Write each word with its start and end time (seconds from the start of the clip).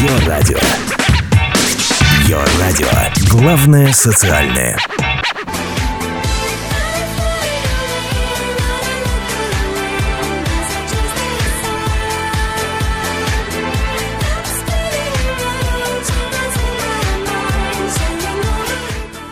Ее 0.00 0.16
радио. 0.26 0.56
Ее 2.24 2.38
радио. 2.58 2.88
Главное 3.30 3.92
социальное. 3.92 4.78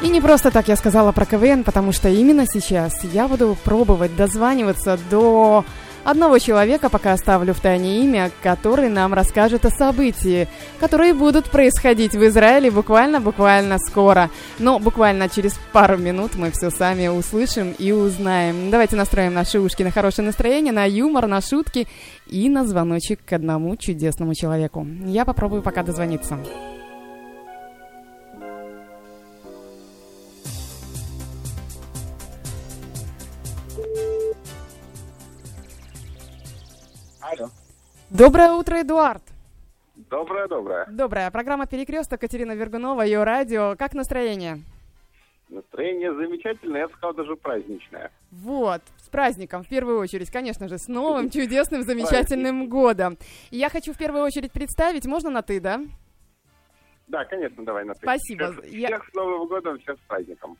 И 0.02 0.08
не 0.08 0.20
просто 0.20 0.50
так 0.50 0.68
я 0.68 0.76
сказала 0.76 1.12
про 1.12 1.24
КВН, 1.24 1.64
потому 1.64 1.92
что 1.92 2.10
именно 2.10 2.44
сейчас 2.46 2.92
я 3.04 3.26
буду 3.26 3.56
пробовать 3.64 4.14
дозваниваться 4.16 4.98
до 5.08 5.64
одного 6.10 6.38
человека, 6.38 6.88
пока 6.88 7.12
оставлю 7.12 7.52
в 7.52 7.60
тайне 7.60 8.00
имя, 8.00 8.30
который 8.42 8.88
нам 8.88 9.12
расскажет 9.12 9.66
о 9.66 9.70
событии, 9.70 10.48
которые 10.80 11.12
будут 11.12 11.50
происходить 11.50 12.14
в 12.14 12.26
Израиле 12.26 12.70
буквально-буквально 12.70 13.78
скоро. 13.78 14.30
Но 14.58 14.78
буквально 14.78 15.28
через 15.28 15.58
пару 15.72 15.98
минут 15.98 16.34
мы 16.36 16.50
все 16.50 16.70
сами 16.70 17.08
услышим 17.08 17.72
и 17.78 17.92
узнаем. 17.92 18.70
Давайте 18.70 18.96
настроим 18.96 19.34
наши 19.34 19.60
ушки 19.60 19.82
на 19.82 19.90
хорошее 19.90 20.26
настроение, 20.26 20.72
на 20.72 20.84
юмор, 20.86 21.26
на 21.26 21.40
шутки 21.40 21.86
и 22.26 22.48
на 22.48 22.66
звоночек 22.66 23.20
к 23.24 23.32
одному 23.34 23.76
чудесному 23.76 24.34
человеку. 24.34 24.86
Я 25.04 25.24
попробую 25.24 25.62
пока 25.62 25.82
дозвониться. 25.82 26.38
Алло. 37.30 37.48
Доброе 38.10 38.52
утро, 38.52 38.80
Эдуард. 38.80 39.22
Доброе-доброе. 39.96 40.86
Доброе. 40.86 41.30
Программа 41.30 41.66
«Перекресток» 41.66 42.20
Катерина 42.20 42.52
Вергунова, 42.52 43.02
ее 43.02 43.24
радио. 43.24 43.74
Как 43.76 43.92
настроение? 43.94 44.62
Настроение 45.50 46.14
замечательное, 46.14 46.82
я 46.82 46.88
бы 46.88 46.94
сказал, 46.94 47.14
даже 47.14 47.34
праздничное. 47.36 48.10
Вот, 48.30 48.82
с 48.98 49.08
праздником, 49.08 49.62
в 49.64 49.68
первую 49.68 49.98
очередь, 49.98 50.30
конечно 50.30 50.68
же, 50.68 50.78
с 50.78 50.88
новым 50.88 51.30
чудесным, 51.30 51.82
замечательным 51.82 52.68
годом. 52.68 53.18
И 53.50 53.56
я 53.58 53.68
хочу 53.68 53.92
в 53.92 53.98
первую 53.98 54.22
очередь 54.22 54.52
представить, 54.52 55.06
можно 55.06 55.30
на 55.30 55.42
«ты», 55.42 55.60
да? 55.60 55.80
Да, 57.08 57.24
конечно, 57.24 57.64
давай 57.64 57.84
на 57.84 57.94
ты. 57.94 58.00
Спасибо. 58.00 58.52
Всех, 58.52 58.72
Я- 58.72 58.88
всех 58.88 59.08
с 59.10 59.14
Новым 59.14 59.48
годом, 59.48 59.78
всех 59.80 59.96
с 59.96 60.08
праздником. 60.08 60.56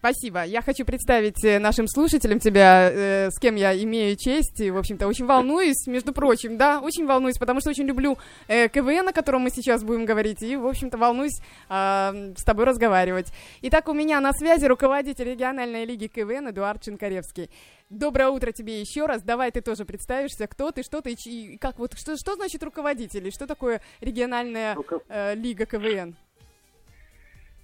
Спасибо. 0.00 0.44
Я 0.44 0.62
хочу 0.62 0.86
представить 0.86 1.44
э, 1.44 1.58
нашим 1.58 1.86
слушателям 1.86 2.38
тебя, 2.38 2.90
э, 2.90 3.30
с 3.30 3.38
кем 3.38 3.54
я 3.56 3.76
имею 3.84 4.16
честь. 4.16 4.58
И, 4.58 4.70
в 4.70 4.78
общем-то, 4.78 5.06
очень 5.06 5.26
волнуюсь, 5.26 5.86
между 5.86 6.14
прочим, 6.14 6.56
да, 6.56 6.80
очень 6.80 7.04
волнуюсь, 7.04 7.36
потому 7.36 7.60
что 7.60 7.68
очень 7.68 7.84
люблю 7.84 8.16
э, 8.48 8.68
КВН, 8.68 9.08
о 9.08 9.12
котором 9.12 9.42
мы 9.42 9.50
сейчас 9.50 9.84
будем 9.84 10.06
говорить, 10.06 10.40
и, 10.40 10.56
в 10.56 10.66
общем-то, 10.66 10.96
волнуюсь 10.96 11.38
э, 11.68 12.32
с 12.34 12.42
тобой 12.44 12.64
разговаривать. 12.64 13.26
Итак, 13.60 13.88
у 13.88 13.92
меня 13.92 14.20
на 14.20 14.32
связи 14.32 14.64
руководитель 14.64 15.26
региональной 15.26 15.84
лиги 15.84 16.06
КВН 16.06 16.48
Эдуард 16.48 16.82
Чинкаревский. 16.82 17.50
Доброе 17.90 18.30
утро 18.30 18.52
тебе 18.52 18.80
еще 18.80 19.04
раз. 19.04 19.20
Давай 19.20 19.50
ты 19.50 19.60
тоже 19.60 19.84
представишься, 19.84 20.46
кто 20.46 20.70
ты, 20.70 20.82
что 20.82 21.02
ты, 21.02 21.14
и 21.26 21.58
как 21.58 21.78
вот, 21.78 21.92
что, 21.98 22.16
что 22.16 22.36
значит 22.36 22.62
руководитель, 22.62 23.28
и 23.28 23.30
что 23.30 23.46
такое 23.46 23.82
региональная 24.00 24.78
э, 25.10 25.34
лига 25.34 25.66
КВН? 25.66 26.16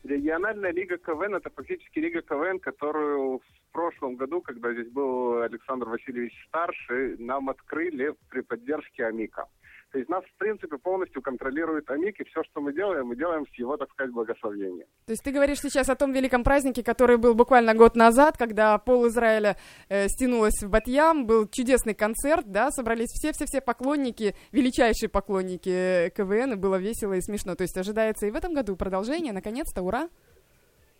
Региональная 0.07 0.73
лига 0.73 0.99
КВН– 0.99 1.35
это 1.37 1.51
фактически 1.51 1.99
лига 1.99 2.23
КВН, 2.23 2.61
которую 2.61 3.39
в 3.39 3.73
прошлом 3.73 4.15
году, 4.15 4.41
когда 4.41 4.73
здесь 4.73 4.89
был 4.89 5.43
Александр 5.43 5.89
Васильевич 5.89 6.33
Старший, 6.47 7.19
нам 7.19 7.51
открыли 7.51 8.15
при 8.31 8.43
поддержке 8.43 9.05
АМИКа. 9.05 9.47
То 9.92 9.98
есть 9.98 10.11
нас, 10.11 10.25
в 10.25 10.39
принципе, 10.39 10.77
полностью 10.79 11.23
контролирует 11.23 11.91
АМИК, 11.91 12.20
и 12.20 12.25
все, 12.25 12.42
что 12.45 12.61
мы 12.61 12.73
делаем, 12.73 13.06
мы 13.06 13.17
делаем 13.17 13.47
с 13.47 13.59
его, 13.59 13.77
так 13.77 13.91
сказать, 13.93 14.12
благословения. 14.12 14.84
То 15.06 15.12
есть 15.12 15.23
ты 15.23 15.31
говоришь 15.31 15.61
сейчас 15.61 15.89
о 15.89 15.95
том 15.95 16.12
великом 16.12 16.45
празднике, 16.45 16.83
который 16.83 17.17
был 17.17 17.34
буквально 17.34 17.75
год 17.75 17.97
назад, 17.97 18.37
когда 18.37 18.77
пол 18.78 19.06
Израиля 19.09 19.56
э, 19.88 20.09
стянулось 20.09 20.62
в 20.62 20.69
Батьям, 20.69 21.27
был 21.27 21.47
чудесный 21.49 21.94
концерт, 21.94 22.44
да, 22.47 22.71
собрались 22.71 23.10
все-все-все 23.10 23.60
поклонники, 23.60 24.34
величайшие 24.53 25.09
поклонники 25.09 25.71
э, 25.71 26.10
КВН, 26.10 26.55
и 26.55 26.56
было 26.56 26.77
весело 26.77 27.15
и 27.15 27.21
смешно. 27.21 27.55
То 27.55 27.62
есть 27.62 27.78
ожидается 27.78 28.27
и 28.27 28.31
в 28.31 28.37
этом 28.37 28.55
году 28.55 28.77
продолжение, 28.77 29.33
наконец-то, 29.33 29.83
ура! 29.83 30.09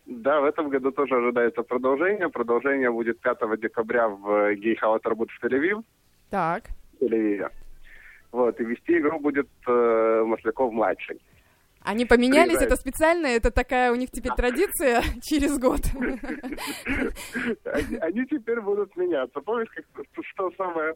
Да, 0.07 0.39
в 0.39 0.45
этом 0.45 0.69
году 0.69 0.91
тоже 0.91 1.15
ожидается 1.15 1.63
продолжение. 1.63 2.29
Продолжение 2.29 2.89
будет 2.89 3.19
5 3.19 3.59
декабря 3.59 4.07
в 4.07 4.55
Гейхала 4.55 4.99
Тарбут 4.99 5.29
в 5.31 5.43
Тель-Авив. 5.43 5.83
Так, 6.29 6.69
в 6.93 7.03
Тель-Авиве. 7.03 7.51
Вот, 8.37 8.59
и 8.59 8.63
вести 8.63 8.99
игру 8.99 9.19
будет 9.19 9.47
э, 9.67 10.23
Масляков-младший. 10.23 11.19
они 11.81 12.05
поменялись, 12.05 12.57
Приезжает. 12.57 12.71
это 12.71 12.75
специально, 12.79 13.25
это 13.25 13.49
такая 13.49 13.91
у 13.91 13.95
них 13.95 14.11
теперь 14.11 14.31
традиция 14.37 15.01
через 15.23 15.57
год. 15.57 15.79
Они, 17.99 18.25
теперь 18.27 18.61
будут 18.61 18.95
меняться. 18.95 19.41
Помнишь, 19.41 19.69
как 19.73 20.05
что 20.21 20.51
самое? 20.55 20.93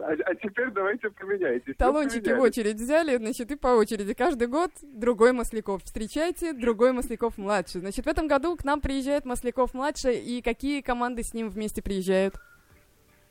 А, 0.00 0.16
а 0.26 0.34
теперь 0.34 0.72
давайте 0.72 1.10
поменяйтесь. 1.10 1.76
Талончики 1.76 2.30
в 2.30 2.40
очередь 2.40 2.74
взяли, 2.74 3.18
значит, 3.18 3.52
и 3.52 3.56
по 3.56 3.68
очереди. 3.68 4.12
Каждый 4.14 4.48
год 4.48 4.72
другой 4.82 5.32
Масляков. 5.32 5.84
Встречайте, 5.84 6.54
другой 6.54 6.90
Масляков 6.90 7.38
младший. 7.38 7.82
Значит, 7.82 8.04
в 8.04 8.08
этом 8.08 8.26
году 8.26 8.56
к 8.56 8.64
нам 8.64 8.80
приезжает 8.80 9.24
Масляков 9.26 9.74
младший, 9.74 10.18
и 10.18 10.42
какие 10.42 10.80
команды 10.80 11.22
с 11.22 11.34
ним 11.34 11.50
вместе 11.50 11.82
приезжают? 11.82 12.34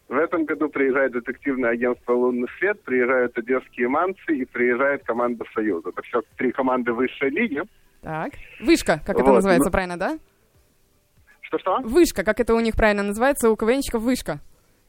В 0.10 0.16
этом 0.18 0.46
году 0.46 0.70
приезжает 0.70 1.14
детективное 1.14 1.72
агентство 1.72 2.14
«Лунный 2.14 2.48
свет», 2.60 2.82
приезжают 2.84 3.38
одесские 3.38 3.88
манцы 3.88 4.36
и 4.36 4.46
приезжает 4.46 5.04
команда 5.06 5.46
«Союз». 5.54 5.86
Это 5.86 6.02
все 6.04 6.22
три 6.38 6.52
команды 6.52 6.92
высшей 6.94 7.30
лиги. 7.30 7.62
Так. 8.02 8.34
Вышка, 8.60 9.00
как 9.06 9.16
это 9.16 9.24
Вот, 9.26 9.36
называется 9.36 9.70
ну- 9.70 9.72
правильно, 9.72 9.98
да? 9.98 10.20
Что-что? 11.42 11.80
Вышка, 11.84 12.24
как 12.24 12.40
это 12.40 12.54
у 12.54 12.60
них 12.60 12.76
правильно 12.76 13.04
называется, 13.04 13.50
у 13.50 13.56
КВНщиков 13.56 14.02
вышка. 14.02 14.40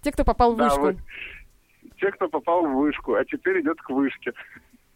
Те, 0.03 0.11
кто 0.13 0.25
попал 0.25 0.55
в 0.55 0.57
Да, 0.57 0.65
вышку. 0.65 0.83
вы- 0.83 0.97
Те, 2.01 2.11
кто 2.11 2.29
попал 2.29 2.67
в 2.67 2.75
вышку, 2.75 3.15
а 3.15 3.25
теперь 3.25 3.61
идет 3.61 3.81
к 3.81 3.91
вышке. 3.91 4.33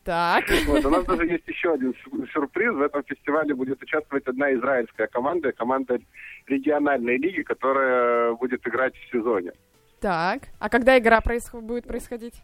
Так. 0.05 0.45
Вот, 0.67 0.85
у 0.85 0.91
нас 0.91 1.05
даже 1.06 1.27
есть 1.27 1.47
еще 1.47 1.73
один 1.75 1.95
сю- 2.03 2.27
сюрприз. 2.29 2.73
В 2.75 2.81
этом 2.83 3.03
фестивале 3.05 3.55
будет 3.55 3.81
участвовать 3.83 4.27
одна 4.27 4.53
израильская 4.55 5.06
команда, 5.06 5.53
команда 5.53 6.00
региональной 6.47 7.19
лиги, 7.19 7.43
которая 7.43 8.33
будет 8.35 8.67
играть 8.67 8.95
в 8.97 9.11
сезоне. 9.12 9.53
Так. 10.00 10.48
А 10.59 10.69
когда 10.69 10.98
игра 10.98 11.20
происход- 11.20 11.64
будет 11.64 11.86
происходить? 11.86 12.42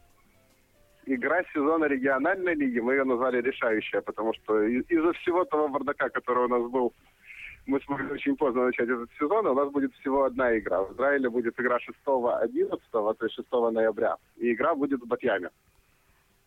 Игра 1.07 1.43
сезона 1.53 1.85
региональной 1.85 2.55
лиги, 2.55 2.81
мы 2.81 2.95
ее 2.95 3.05
назвали 3.05 3.43
решающая, 3.43 4.01
потому 4.01 4.33
что 4.35 4.63
из-за 4.63 5.13
всего 5.13 5.45
того 5.45 5.69
бардака, 5.69 6.09
который 6.09 6.45
у 6.47 6.49
нас 6.49 6.71
был, 6.71 6.95
мы 7.67 7.81
смогли 7.81 8.11
очень 8.11 8.37
поздно 8.37 8.65
начать 8.65 8.89
этот 8.89 9.11
сезон, 9.19 9.47
и 9.47 9.51
у 9.51 9.55
нас 9.55 9.71
будет 9.71 9.93
всего 9.95 10.25
одна 10.25 10.57
игра. 10.59 10.83
В 10.83 10.95
Израиле 10.95 11.29
будет 11.29 11.61
игра 11.61 11.79
6-11, 11.79 12.81
то 12.91 13.17
есть 13.23 13.35
6 13.35 13.71
ноября, 13.71 14.17
и 14.37 14.53
игра 14.53 14.75
будет 14.75 15.03
в 15.03 15.07
Батьяме. 15.07 15.51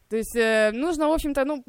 То 0.09 0.15
есть 0.15 0.35
э, 0.35 0.71
нужно, 0.73 1.09
в 1.09 1.11
общем-то, 1.11 1.43
ну, 1.43 1.63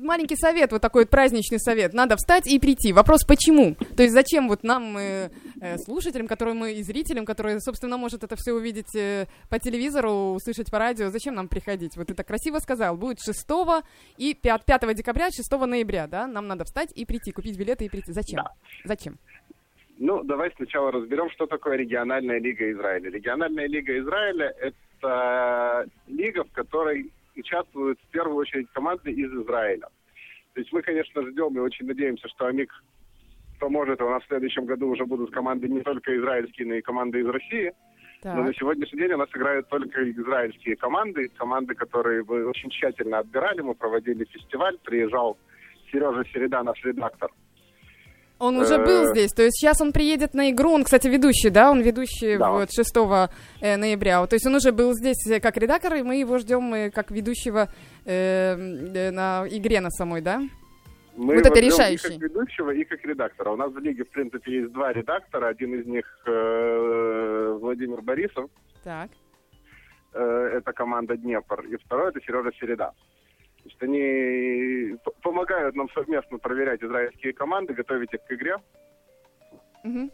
маленький 0.00 0.36
совет, 0.36 0.72
вот 0.72 0.82
такой 0.82 1.02
вот 1.02 1.10
праздничный 1.10 1.58
совет. 1.58 1.94
Надо 1.94 2.16
встать 2.16 2.46
и 2.46 2.58
прийти. 2.58 2.92
Вопрос, 2.92 3.24
почему? 3.24 3.76
То 3.96 4.02
есть 4.02 4.12
зачем 4.12 4.48
вот 4.48 4.62
нам, 4.62 4.96
э, 4.98 5.30
э, 5.60 5.78
слушателям, 5.78 6.26
которые 6.26 6.54
мы 6.54 6.74
и 6.74 6.82
зрителям, 6.82 7.24
которые, 7.24 7.60
собственно, 7.60 7.96
может 7.96 8.24
это 8.24 8.36
все 8.36 8.52
увидеть 8.52 8.94
э, 8.94 9.26
по 9.48 9.58
телевизору, 9.58 10.34
услышать 10.34 10.70
по 10.70 10.78
радио, 10.78 11.08
зачем 11.08 11.34
нам 11.34 11.48
приходить? 11.48 11.96
Вот 11.96 12.08
ты 12.08 12.14
так 12.14 12.26
красиво 12.26 12.58
сказал, 12.58 12.96
будет 12.96 13.20
6 13.20 13.46
и 14.18 14.34
5, 14.34 14.64
5 14.64 14.94
декабря, 14.94 15.30
6 15.30 15.50
ноября, 15.50 16.06
да? 16.06 16.26
Нам 16.26 16.46
надо 16.46 16.64
встать 16.64 16.92
и 16.94 17.06
прийти, 17.06 17.32
купить 17.32 17.58
билеты 17.58 17.86
и 17.86 17.88
прийти. 17.88 18.12
Зачем? 18.12 18.42
Да. 18.42 18.52
Зачем? 18.84 19.18
Ну, 19.98 20.22
давай 20.22 20.52
сначала 20.56 20.92
разберем, 20.92 21.30
что 21.30 21.46
такое 21.46 21.76
региональная 21.76 22.38
лига 22.38 22.70
Израиля. 22.70 23.10
Региональная 23.10 23.66
лига 23.66 23.98
Израиля– 23.98 24.54
это 24.60 25.86
лига, 26.06 26.44
в 26.44 26.52
которой 26.52 27.10
участвуют 27.38 27.98
в 28.00 28.10
первую 28.10 28.36
очередь 28.36 28.68
команды 28.72 29.10
из 29.12 29.32
Израиля. 29.32 29.88
То 30.54 30.60
есть 30.60 30.72
мы, 30.72 30.82
конечно, 30.82 31.22
ждем 31.22 31.56
и 31.56 31.60
очень 31.60 31.86
надеемся, 31.86 32.28
что 32.28 32.46
АМИК 32.46 32.70
поможет, 33.60 34.00
и 34.00 34.04
у 34.04 34.10
нас 34.10 34.22
в 34.22 34.28
следующем 34.28 34.66
году 34.66 34.88
уже 34.88 35.04
будут 35.04 35.30
команды 35.32 35.68
не 35.68 35.80
только 35.80 36.16
израильские, 36.16 36.66
но 36.66 36.74
и 36.74 36.80
команды 36.82 37.20
из 37.20 37.26
России. 37.26 37.72
Но 38.24 38.34
на 38.42 38.46
Так. 38.46 38.56
сегодняшний 38.56 38.98
день 38.98 39.12
у 39.12 39.18
нас 39.18 39.28
играют 39.32 39.68
только 39.68 40.10
израильские 40.10 40.76
команды, 40.76 41.28
команды, 41.28 41.74
которые 41.74 42.24
мы 42.24 42.44
очень 42.46 42.70
тщательно 42.70 43.18
отбирали. 43.18 43.60
Мы 43.60 43.74
проводили 43.74 44.24
фестиваль, 44.24 44.76
приезжал 44.78 45.38
Сережа 45.92 46.24
Середа, 46.32 46.62
наш 46.64 46.84
редактор. 46.84 47.30
Он 48.38 48.56
уже 48.56 48.78
был 48.78 49.04
Э. 49.08 49.10
здесь, 49.12 49.32
то 49.32 49.42
есть 49.42 49.56
сейчас 49.58 49.80
он 49.80 49.92
приедет 49.92 50.32
на 50.34 50.50
игру, 50.50 50.70
он, 50.72 50.84
кстати, 50.84 51.08
ведущий, 51.08 51.50
да, 51.50 51.70
он 51.72 51.80
ведущий 51.80 52.36
Да. 52.38 52.52
вот 52.52 52.70
6 52.70 53.28
э, 53.60 53.76
ноября, 53.76 54.24
то 54.26 54.34
есть 54.34 54.46
он 54.46 54.54
уже 54.54 54.70
был 54.70 54.92
здесь 54.94 55.26
э, 55.28 55.40
как 55.40 55.56
редактор, 55.56 55.94
и 55.94 56.02
мы 56.02 56.16
его 56.16 56.38
ждем 56.38 56.90
как 56.92 57.10
ведущего 57.10 57.68
э, 58.04 59.10
на 59.10 59.44
игре 59.50 59.80
на 59.80 59.90
самой, 59.90 60.20
да? 60.20 60.40
Мы 61.16 61.34
Вот 61.34 61.46
это 61.46 61.58
решающий. 61.58 62.14
И 62.14 62.18
как 62.20 62.30
ведущего, 62.30 62.70
и 62.70 62.84
как 62.84 63.04
редактора. 63.04 63.50
У 63.50 63.56
нас 63.56 63.72
в 63.72 63.78
лиге, 63.78 64.04
в 64.04 64.08
принципе, 64.10 64.52
есть 64.60 64.72
два 64.72 64.92
редактора. 64.92 65.48
Один 65.48 65.74
из 65.74 65.84
них 65.86 66.04
э, 66.26 67.58
Владимир 67.60 68.02
Борисов, 68.02 68.48
Так. 68.84 69.10
э, 70.14 70.50
это 70.58 70.72
команда 70.72 71.16
Днепр, 71.16 71.62
и 71.66 71.76
второй 71.76 72.10
это 72.10 72.20
Сережа 72.20 72.50
Середа. 72.60 72.92
То 73.68 73.72
есть 73.72 73.82
они 73.82 74.96
помогают 75.22 75.74
нам 75.76 75.88
совместно 75.90 76.38
проверять 76.38 76.82
израильские 76.82 77.32
команды, 77.32 77.74
готовить 77.74 78.12
их 78.14 78.24
к 78.24 78.32
игре. 78.32 78.56
Угу. 79.84 80.10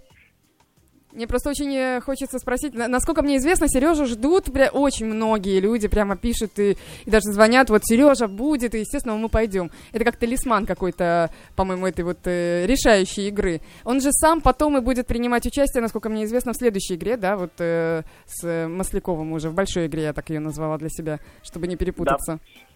Мне 1.14 1.28
просто 1.28 1.50
очень 1.50 1.72
э, 1.72 2.00
хочется 2.00 2.40
спросить, 2.40 2.74
насколько 2.74 3.22
мне 3.22 3.36
известно, 3.36 3.68
Сережу 3.68 4.04
ждут 4.04 4.48
очень 4.72 5.06
многие 5.06 5.60
люди, 5.60 5.86
прямо 5.86 6.16
пишут 6.16 6.58
и, 6.58 6.76
и 7.04 7.10
даже 7.10 7.26
звонят, 7.26 7.70
вот 7.70 7.82
Сережа 7.84 8.26
будет, 8.26 8.74
и, 8.74 8.80
естественно, 8.80 9.14
мы 9.14 9.28
пойдем. 9.28 9.70
Это 9.92 10.04
как 10.04 10.16
талисман 10.16 10.66
какой-то, 10.66 11.30
по-моему, 11.54 11.86
этой 11.86 12.04
вот 12.04 12.18
э, 12.24 12.66
решающей 12.66 13.28
игры. 13.28 13.60
Он 13.84 14.00
же 14.00 14.10
сам 14.10 14.40
потом 14.40 14.76
и 14.76 14.80
будет 14.80 15.06
принимать 15.06 15.46
участие, 15.46 15.82
насколько 15.82 16.08
мне 16.08 16.24
известно, 16.24 16.52
в 16.52 16.56
следующей 16.56 16.96
игре, 16.96 17.16
да, 17.16 17.36
вот 17.36 17.52
э, 17.60 18.02
с 18.26 18.66
Масляковым 18.68 19.32
уже, 19.32 19.50
в 19.50 19.54
большой 19.54 19.86
игре, 19.86 20.02
я 20.02 20.12
так 20.12 20.30
ее 20.30 20.40
назвала 20.40 20.78
для 20.78 20.88
себя, 20.88 21.20
чтобы 21.44 21.68
не 21.68 21.76
перепутаться. 21.76 22.40
Да. 22.42 22.73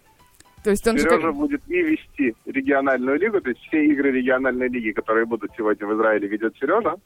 То 0.65 0.71
есть 0.71 0.87
он 0.87 0.99
Сережа 0.99 1.17
же 1.17 1.27
как... 1.29 1.35
будет 1.35 1.63
и 1.69 1.83
вести 1.83 2.35
региональную 2.47 3.19
лигу, 3.19 3.41
то 3.41 3.51
есть 3.51 3.61
все 3.63 3.85
игры 3.87 4.11
региональной 4.11 4.69
лиги, 4.69 4.91
которые 4.93 5.27
будут 5.27 5.53
сегодня 5.57 5.87
в 5.87 5.95
Израиле, 5.95 6.29
ведет 6.29 6.57
Сережа. 6.57 6.97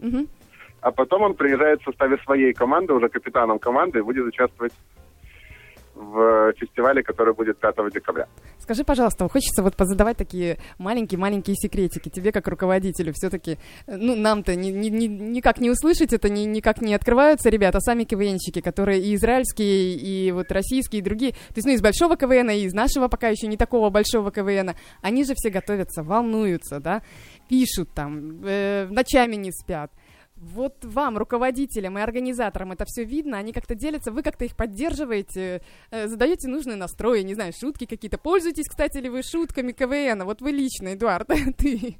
Угу 0.00 0.26
а 0.82 0.90
потом 0.90 1.22
он 1.22 1.34
приезжает 1.34 1.80
в 1.80 1.84
составе 1.84 2.18
своей 2.24 2.52
команды, 2.52 2.92
уже 2.92 3.08
капитаном 3.08 3.58
команды, 3.58 4.00
и 4.00 4.02
будет 4.02 4.26
участвовать 4.26 4.72
в 5.94 6.52
фестивале, 6.54 7.02
который 7.02 7.34
будет 7.34 7.58
5 7.58 7.74
декабря. 7.92 8.26
Скажи, 8.58 8.84
пожалуйста, 8.84 9.28
хочется 9.28 9.62
вот 9.62 9.76
позадавать 9.76 10.16
такие 10.16 10.58
маленькие-маленькие 10.78 11.56
секретики 11.56 12.08
тебе 12.08 12.32
как 12.32 12.48
руководителю. 12.48 13.12
Все-таки, 13.14 13.58
ну, 13.86 14.16
нам-то 14.16 14.54
ни, 14.54 14.70
ни, 14.70 14.88
ни, 14.88 15.06
никак 15.06 15.58
не 15.58 15.70
услышать 15.70 16.12
это, 16.12 16.28
ни, 16.30 16.40
никак 16.40 16.80
не 16.80 16.94
открываются 16.94 17.50
ребята, 17.50 17.80
сами 17.80 18.04
КВНщики, 18.04 18.60
которые 18.60 19.02
и 19.02 19.14
израильские, 19.14 19.94
и 19.94 20.32
вот 20.32 20.50
российские, 20.50 21.00
и 21.00 21.04
другие. 21.04 21.32
То 21.32 21.56
есть, 21.56 21.66
ну, 21.66 21.72
из 21.72 21.82
большого 21.82 22.16
КВН, 22.16 22.50
и 22.50 22.64
из 22.64 22.72
нашего 22.72 23.08
пока 23.08 23.28
еще 23.28 23.46
не 23.46 23.56
такого 23.56 23.90
большого 23.90 24.30
КВН. 24.30 24.70
Они 25.02 25.24
же 25.24 25.34
все 25.36 25.50
готовятся, 25.50 26.02
волнуются, 26.02 26.80
да, 26.80 27.02
пишут 27.48 27.90
там, 27.94 28.40
э, 28.44 28.86
ночами 28.90 29.36
не 29.36 29.52
спят. 29.52 29.90
Вот 30.42 30.84
вам, 30.84 31.18
руководителям 31.18 31.98
и 31.98 32.00
организаторам, 32.00 32.72
это 32.72 32.84
все 32.84 33.04
видно, 33.04 33.38
они 33.38 33.52
как-то 33.52 33.76
делятся, 33.76 34.10
вы 34.10 34.24
как-то 34.24 34.44
их 34.44 34.56
поддерживаете, 34.56 35.62
э, 35.92 36.08
задаете 36.08 36.48
нужные 36.48 36.76
настрои, 36.76 37.22
не 37.22 37.34
знаю, 37.34 37.52
шутки 37.52 37.86
какие-то. 37.86 38.18
Пользуетесь, 38.18 38.68
кстати, 38.68 38.98
ли 38.98 39.08
вы 39.08 39.22
шутками 39.22 39.70
КВН? 39.70 40.24
Вот 40.24 40.40
вы 40.40 40.50
лично, 40.50 40.94
Эдуард, 40.94 41.28
ты. 41.58 41.96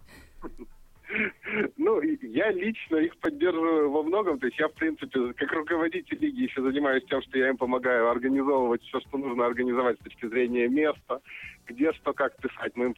Ну, 1.76 2.00
я 2.00 2.50
лично 2.50 2.96
их 2.96 3.16
поддерживаю 3.18 3.92
во 3.92 4.02
многом. 4.02 4.40
То 4.40 4.46
есть 4.46 4.58
я, 4.58 4.66
в 4.66 4.72
принципе, 4.72 5.32
как 5.34 5.52
руководитель 5.52 6.18
лиги 6.18 6.42
еще 6.42 6.62
занимаюсь 6.62 7.04
тем, 7.04 7.22
что 7.22 7.38
я 7.38 7.50
им 7.50 7.56
помогаю 7.56 8.10
организовывать 8.10 8.82
все, 8.82 8.98
что 9.00 9.18
нужно 9.18 9.46
организовать 9.46 10.00
с 10.00 10.04
точки 10.04 10.26
зрения 10.26 10.66
места, 10.66 11.20
где 11.66 11.92
что, 11.92 12.12
как 12.12 12.34
писать. 12.38 12.72
Мы 12.74 12.86
им 12.86 12.94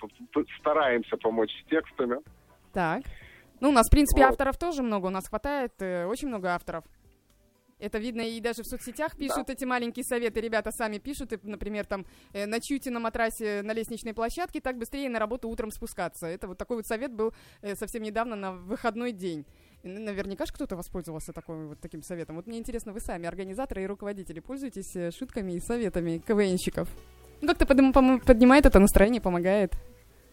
стараемся 0.59 1.19
помочь 1.19 1.51
с 1.51 1.69
текстами. 1.69 2.17
Так. 2.73 3.03
Ну, 3.61 3.69
у 3.69 3.73
нас, 3.73 3.87
в 3.87 3.91
принципе, 3.91 4.23
вот. 4.23 4.31
авторов 4.31 4.59
тоже 4.59 4.83
много, 4.83 5.07
у 5.07 5.11
нас 5.11 5.27
хватает 5.29 5.73
э, 5.81 6.07
очень 6.07 6.29
много 6.29 6.55
авторов. 6.55 6.85
Это 7.79 7.99
видно 7.99 8.23
и 8.23 8.41
даже 8.41 8.63
в 8.63 8.67
соцсетях 8.67 9.17
пишут 9.17 9.49
да. 9.49 9.53
эти 9.53 9.65
маленькие 9.65 10.05
советы. 10.05 10.41
Ребята 10.41 10.71
сами 10.71 10.99
пишут, 10.99 11.33
и, 11.33 11.39
например, 11.43 11.85
там, 11.87 12.07
э, 12.33 12.47
ночуйте 12.47 12.91
на 12.91 13.01
матрасе 13.01 13.63
на 13.63 13.73
лестничной 13.73 14.15
площадке, 14.15 14.61
так 14.61 14.79
быстрее 14.79 15.09
на 15.11 15.19
работу 15.19 15.49
утром 15.49 15.71
спускаться. 15.71 16.27
Это 16.27 16.47
вот 16.47 16.57
такой 16.57 16.79
вот 16.79 16.87
совет 16.87 17.13
был 17.13 17.35
э, 17.63 17.75
совсем 17.75 18.03
недавно 18.03 18.37
на 18.37 18.53
выходной 18.53 19.13
день. 19.13 19.45
И, 19.83 19.89
наверняка 19.89 20.47
же 20.47 20.53
кто-то 20.53 20.77
воспользовался 20.77 21.33
такой, 21.33 21.67
вот 21.67 21.81
таким 21.81 22.03
советом. 22.03 22.37
Вот 22.37 22.47
мне 22.47 22.59
интересно, 22.59 22.93
вы 22.93 23.01
сами, 23.01 23.27
организаторы 23.27 23.83
и 23.83 23.87
руководители, 23.87 24.41
пользуетесь 24.41 24.95
э, 24.97 25.11
шутками 25.11 25.53
и 25.53 25.61
советами 25.61 26.19
КВНщиков? 26.19 26.89
Ну, 27.43 27.49
как-то 27.49 27.67
поднимает 27.67 28.65
это 28.65 28.79
настроение, 28.79 29.21
помогает. 29.21 29.75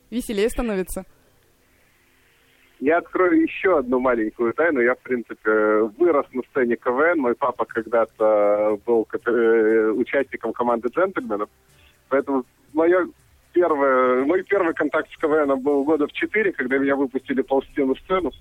Веселее 0.10 0.50
становится. 0.50 1.06
Я 2.82 2.98
открою 2.98 3.44
еще 3.44 3.78
одну 3.78 4.00
маленькую 4.00 4.54
тайну. 4.54 4.82
Я, 4.82 4.96
в 4.96 5.00
принципе, 5.00 5.82
вырос 6.00 6.26
на 6.34 6.42
сцене 6.50 6.76
КВН. 6.78 7.20
Мой 7.20 7.36
папа 7.36 7.64
когда-то 7.66 8.80
был 8.88 9.08
э, 9.14 9.94
участником 9.96 10.52
команды 10.52 10.90
джентльменов. 10.90 11.48
Поэтому 12.10 12.44
мое 12.74 13.08
первое, 13.54 14.26
мой 14.26 14.42
первый 14.44 14.74
контакт 14.74 15.12
с 15.12 15.18
КВН 15.18 15.60
был 15.62 15.84
года 15.84 16.08
в 16.08 16.12
четыре, 16.12 16.52
когда 16.54 16.80
меня 16.80 16.96
выпустили 16.96 17.44
ползти 17.44 17.84
на 17.84 17.94
сцену. 17.94 18.32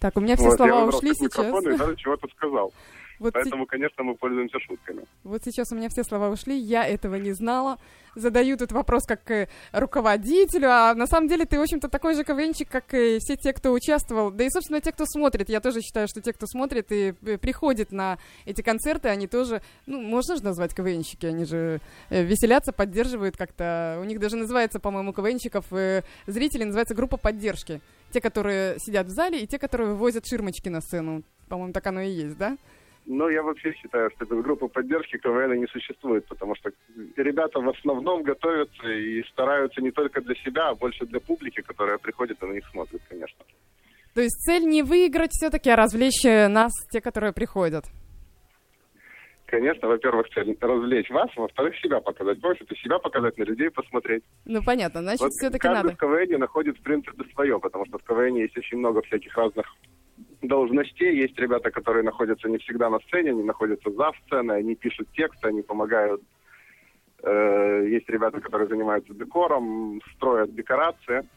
Так, 0.00 0.16
у 0.16 0.20
меня 0.20 0.36
все 0.36 0.46
вот, 0.46 0.56
слова 0.56 0.86
ушли 0.86 1.12
сейчас. 1.12 1.46
И 1.46 1.76
даже 1.76 1.96
чего-то 1.96 2.28
сказал. 2.34 2.72
Вот 3.18 3.32
Поэтому, 3.32 3.64
с... 3.64 3.68
конечно, 3.68 4.04
мы 4.04 4.14
пользуемся 4.14 4.58
шутками. 4.60 5.04
Вот 5.24 5.42
сейчас 5.44 5.72
у 5.72 5.76
меня 5.76 5.88
все 5.88 6.04
слова 6.04 6.28
ушли, 6.28 6.56
я 6.56 6.86
этого 6.86 7.16
не 7.16 7.32
знала. 7.32 7.78
Задаю 8.14 8.56
тут 8.56 8.72
вопрос 8.72 9.04
как 9.04 9.30
э, 9.30 9.48
руководителю, 9.72 10.70
а 10.70 10.94
на 10.94 11.06
самом 11.06 11.28
деле 11.28 11.44
ты, 11.44 11.58
в 11.58 11.62
общем-то, 11.62 11.88
такой 11.88 12.14
же 12.14 12.24
КВНчик, 12.24 12.68
как 12.68 12.94
и 12.94 13.18
все 13.18 13.36
те, 13.36 13.52
кто 13.52 13.72
участвовал. 13.72 14.30
Да 14.30 14.44
и, 14.44 14.50
собственно, 14.50 14.80
те, 14.80 14.92
кто 14.92 15.04
смотрит. 15.04 15.50
Я 15.50 15.60
тоже 15.60 15.82
считаю, 15.82 16.08
что 16.08 16.22
те, 16.22 16.32
кто 16.32 16.46
смотрит 16.46 16.92
и 16.92 17.14
э, 17.22 17.38
приходит 17.38 17.92
на 17.92 18.18
эти 18.46 18.62
концерты, 18.62 19.08
они 19.08 19.26
тоже, 19.26 19.60
ну, 19.86 20.00
можно 20.00 20.36
же 20.36 20.44
назвать 20.44 20.74
КВНщики, 20.74 21.26
они 21.26 21.44
же 21.44 21.80
э, 22.08 22.22
веселятся, 22.22 22.72
поддерживают 22.72 23.36
как-то. 23.36 23.98
У 24.00 24.04
них 24.04 24.18
даже 24.18 24.36
называется, 24.36 24.80
по-моему, 24.80 25.12
КВНщиков, 25.12 25.66
зрители 26.26 26.64
называется 26.64 26.94
группа 26.94 27.16
поддержки. 27.16 27.80
Те, 28.12 28.20
которые 28.20 28.78
сидят 28.78 29.08
в 29.08 29.10
зале, 29.10 29.40
и 29.40 29.46
те, 29.46 29.58
которые 29.58 29.88
вывозят 29.90 30.26
ширмочки 30.26 30.68
на 30.68 30.80
сцену. 30.80 31.22
По-моему, 31.48 31.72
так 31.72 31.86
оно 31.86 32.00
и 32.00 32.10
есть, 32.10 32.38
да? 32.38 32.56
Но 33.06 33.30
я 33.30 33.42
вообще 33.42 33.72
считаю, 33.74 34.10
что 34.10 34.24
без 34.24 34.42
группы 34.42 34.66
поддержки 34.66 35.16
КВН 35.18 35.60
не 35.60 35.66
существует, 35.68 36.26
потому 36.26 36.56
что 36.56 36.70
ребята 37.16 37.60
в 37.60 37.68
основном 37.68 38.24
готовятся 38.24 38.88
и 38.88 39.22
стараются 39.30 39.80
не 39.80 39.92
только 39.92 40.20
для 40.20 40.34
себя, 40.34 40.70
а 40.70 40.74
больше 40.74 41.06
для 41.06 41.20
публики, 41.20 41.62
которая 41.62 41.98
приходит 41.98 42.42
и 42.42 42.46
на 42.46 42.52
них 42.52 42.66
смотрит, 42.72 43.00
конечно. 43.08 43.44
То 44.14 44.22
есть 44.22 44.36
цель 44.44 44.64
не 44.64 44.82
выиграть 44.82 45.30
все-таки, 45.30 45.70
а 45.70 45.76
развлечь 45.76 46.24
э, 46.24 46.48
нас, 46.48 46.72
те, 46.90 47.00
которые 47.00 47.32
приходят. 47.32 47.84
Конечно, 49.46 49.86
во-первых, 49.86 50.26
цель 50.30 50.56
развлечь 50.60 51.08
вас, 51.10 51.30
во-вторых, 51.36 51.76
себя 51.76 52.00
показать. 52.00 52.40
Больше 52.40 52.64
это 52.64 52.74
себя 52.76 52.98
показать, 52.98 53.38
на 53.38 53.44
людей 53.44 53.70
посмотреть. 53.70 54.24
Ну, 54.44 54.60
понятно, 54.64 55.02
значит, 55.02 55.20
вот 55.20 55.30
все-таки 55.32 55.68
надо. 55.68 55.94
Каждый 55.94 55.94
в 55.94 56.26
КВН 56.26 56.40
находит, 56.40 56.76
в 56.76 56.82
принципе, 56.82 57.24
свое, 57.32 57.60
потому 57.60 57.86
что 57.86 57.98
в 57.98 58.02
КВН 58.02 58.34
есть 58.34 58.56
очень 58.58 58.78
много 58.78 59.02
всяких 59.02 59.36
разных 59.36 59.66
должностей. 60.42 61.16
Есть 61.16 61.38
ребята, 61.38 61.70
которые 61.70 62.04
находятся 62.04 62.48
не 62.48 62.58
всегда 62.58 62.90
на 62.90 62.98
сцене, 63.00 63.30
они 63.30 63.42
находятся 63.42 63.90
за 63.90 64.12
сценой, 64.24 64.58
они 64.58 64.74
пишут 64.74 65.08
тексты, 65.14 65.48
они 65.48 65.62
помогают. 65.62 66.22
Э, 67.22 67.84
есть 67.88 68.08
ребята, 68.08 68.40
которые 68.40 68.68
занимаются 68.68 69.14
декором, 69.14 70.00
строят 70.14 70.54
декорации. 70.54 71.28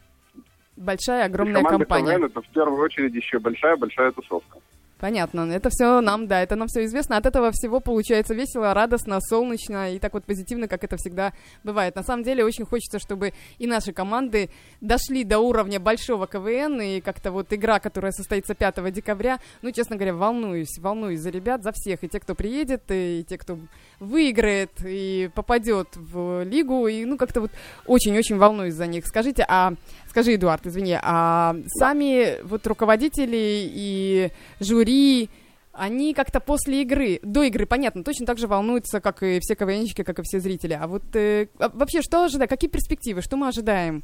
Большая, 0.76 1.26
огромная 1.26 1.62
компания. 1.62 2.14
КВН 2.14 2.24
это 2.24 2.40
в 2.40 2.48
первую 2.48 2.80
очередь 2.80 3.14
еще 3.14 3.38
большая-большая 3.38 4.12
тусовка. 4.12 4.59
Понятно. 5.00 5.50
Это 5.50 5.70
все 5.70 6.02
нам, 6.02 6.26
да, 6.26 6.42
это 6.42 6.56
нам 6.56 6.68
все 6.68 6.84
известно. 6.84 7.16
От 7.16 7.24
этого 7.24 7.50
всего 7.52 7.80
получается 7.80 8.34
весело, 8.34 8.74
радостно, 8.74 9.18
солнечно 9.20 9.94
и 9.94 9.98
так 9.98 10.12
вот 10.12 10.26
позитивно, 10.26 10.68
как 10.68 10.84
это 10.84 10.98
всегда 10.98 11.32
бывает. 11.64 11.96
На 11.96 12.02
самом 12.02 12.22
деле 12.22 12.44
очень 12.44 12.66
хочется, 12.66 12.98
чтобы 12.98 13.32
и 13.58 13.66
наши 13.66 13.94
команды 13.94 14.50
дошли 14.82 15.24
до 15.24 15.38
уровня 15.38 15.80
большого 15.80 16.26
КВН 16.26 16.82
и 16.82 17.00
как-то 17.00 17.32
вот 17.32 17.50
игра, 17.54 17.80
которая 17.80 18.12
состоится 18.12 18.54
5 18.54 18.92
декабря, 18.92 19.40
ну, 19.62 19.72
честно 19.72 19.96
говоря, 19.96 20.12
волнуюсь, 20.12 20.78
волнуюсь 20.78 21.20
за 21.20 21.30
ребят, 21.30 21.62
за 21.62 21.72
всех, 21.72 22.04
и 22.04 22.08
те, 22.08 22.20
кто 22.20 22.34
приедет, 22.34 22.82
и 22.90 23.24
те, 23.26 23.38
кто 23.38 23.58
выиграет 24.00 24.70
и 24.84 25.30
попадет 25.34 25.88
в 25.94 26.42
лигу, 26.44 26.88
и 26.88 27.04
ну 27.04 27.16
как-то 27.16 27.42
вот 27.42 27.50
очень-очень 27.86 28.38
волнуюсь 28.38 28.74
за 28.74 28.86
них. 28.86 29.06
Скажите, 29.06 29.44
а 29.46 29.74
скажи, 30.08 30.34
Эдуард, 30.34 30.66
извини, 30.66 30.98
а 31.00 31.54
сами 31.66 32.42
вот 32.42 32.66
руководители 32.66 33.68
и 33.72 34.30
жюри, 34.58 35.28
они 35.72 36.14
как-то 36.14 36.40
после 36.40 36.82
игры, 36.82 37.20
до 37.22 37.42
игры, 37.44 37.66
понятно, 37.66 38.02
точно 38.02 38.26
так 38.26 38.38
же 38.38 38.48
волнуются, 38.48 39.00
как 39.00 39.22
и 39.22 39.38
все 39.40 39.54
КВНщики, 39.54 40.02
как 40.02 40.18
и 40.18 40.22
все 40.22 40.40
зрители. 40.40 40.72
А 40.80 40.86
вот 40.86 41.04
э, 41.14 41.48
а 41.58 41.68
вообще, 41.68 42.02
что 42.02 42.24
ожидать, 42.24 42.48
какие 42.48 42.68
перспективы, 42.68 43.22
что 43.22 43.36
мы 43.36 43.48
ожидаем? 43.48 44.02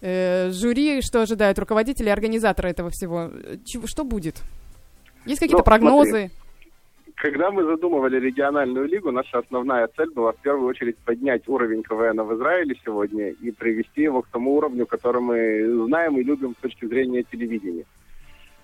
Э, 0.00 0.50
жюри, 0.50 1.00
что 1.02 1.22
ожидают 1.22 1.58
руководители 1.58 2.06
и 2.06 2.10
организаторы 2.10 2.70
этого 2.70 2.90
всего? 2.90 3.30
Чего, 3.64 3.86
что 3.86 4.04
будет? 4.04 4.40
Есть 5.26 5.40
какие-то 5.40 5.58
ну, 5.58 5.64
прогнозы? 5.64 6.10
Смотри. 6.10 6.41
Когда 7.22 7.52
мы 7.52 7.62
задумывали 7.62 8.18
региональную 8.18 8.88
лигу, 8.88 9.12
наша 9.12 9.38
основная 9.38 9.86
цель 9.96 10.10
была 10.10 10.32
в 10.32 10.38
первую 10.38 10.68
очередь 10.68 10.98
поднять 10.98 11.46
уровень 11.46 11.84
КВН 11.84 12.20
в 12.20 12.34
Израиле 12.34 12.74
сегодня 12.84 13.28
и 13.28 13.52
привести 13.52 14.02
его 14.02 14.22
к 14.22 14.26
тому 14.26 14.56
уровню, 14.56 14.86
который 14.86 15.20
мы 15.22 15.86
знаем 15.86 16.18
и 16.18 16.24
любим 16.24 16.56
с 16.58 16.62
точки 16.62 16.84
зрения 16.84 17.22
телевидения. 17.22 17.84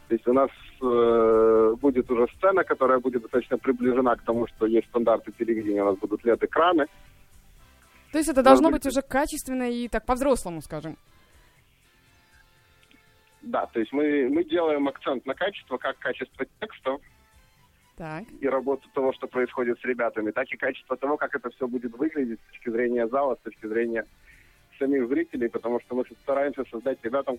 То 0.08 0.14
есть 0.16 0.26
у 0.26 0.32
нас 0.32 0.50
э, 0.82 1.74
будет 1.80 2.10
уже 2.10 2.26
сцена, 2.34 2.64
которая 2.64 2.98
будет 2.98 3.22
достаточно 3.22 3.58
приближена 3.58 4.16
к 4.16 4.22
тому, 4.22 4.48
что 4.48 4.66
есть 4.66 4.88
стандарты 4.88 5.30
телевидения, 5.38 5.82
у 5.82 5.90
нас 5.92 5.98
будут 5.98 6.24
LED-экраны. 6.24 6.86
То 8.10 8.18
есть 8.18 8.28
это 8.28 8.42
должно 8.42 8.72
быть 8.72 8.84
уже 8.86 9.02
качественно 9.02 9.70
и 9.70 9.86
так 9.86 10.04
по-взрослому, 10.04 10.62
скажем. 10.62 10.96
Да, 13.42 13.66
то 13.66 13.78
есть 13.78 13.92
мы, 13.92 14.28
мы 14.28 14.42
делаем 14.42 14.88
акцент 14.88 15.24
на 15.26 15.34
качество, 15.34 15.76
как 15.78 15.96
качество 16.00 16.44
текстов, 16.58 17.00
Так. 17.98 18.24
и 18.40 18.48
работу 18.48 18.88
того, 18.94 19.12
что 19.12 19.26
происходит 19.26 19.80
с 19.80 19.84
ребятами, 19.84 20.30
так 20.30 20.46
и 20.52 20.56
качество 20.56 20.96
того, 20.96 21.16
как 21.16 21.34
это 21.34 21.50
все 21.50 21.66
будет 21.66 21.96
выглядеть 21.98 22.38
с 22.38 22.52
точки 22.52 22.70
зрения 22.70 23.08
зала, 23.08 23.34
с 23.34 23.40
точки 23.40 23.66
зрения 23.66 24.06
самих 24.78 25.08
зрителей, 25.08 25.48
потому 25.48 25.80
что 25.80 25.96
мы 25.96 26.04
стараемся 26.22 26.62
создать 26.70 26.98
ребятам 27.02 27.38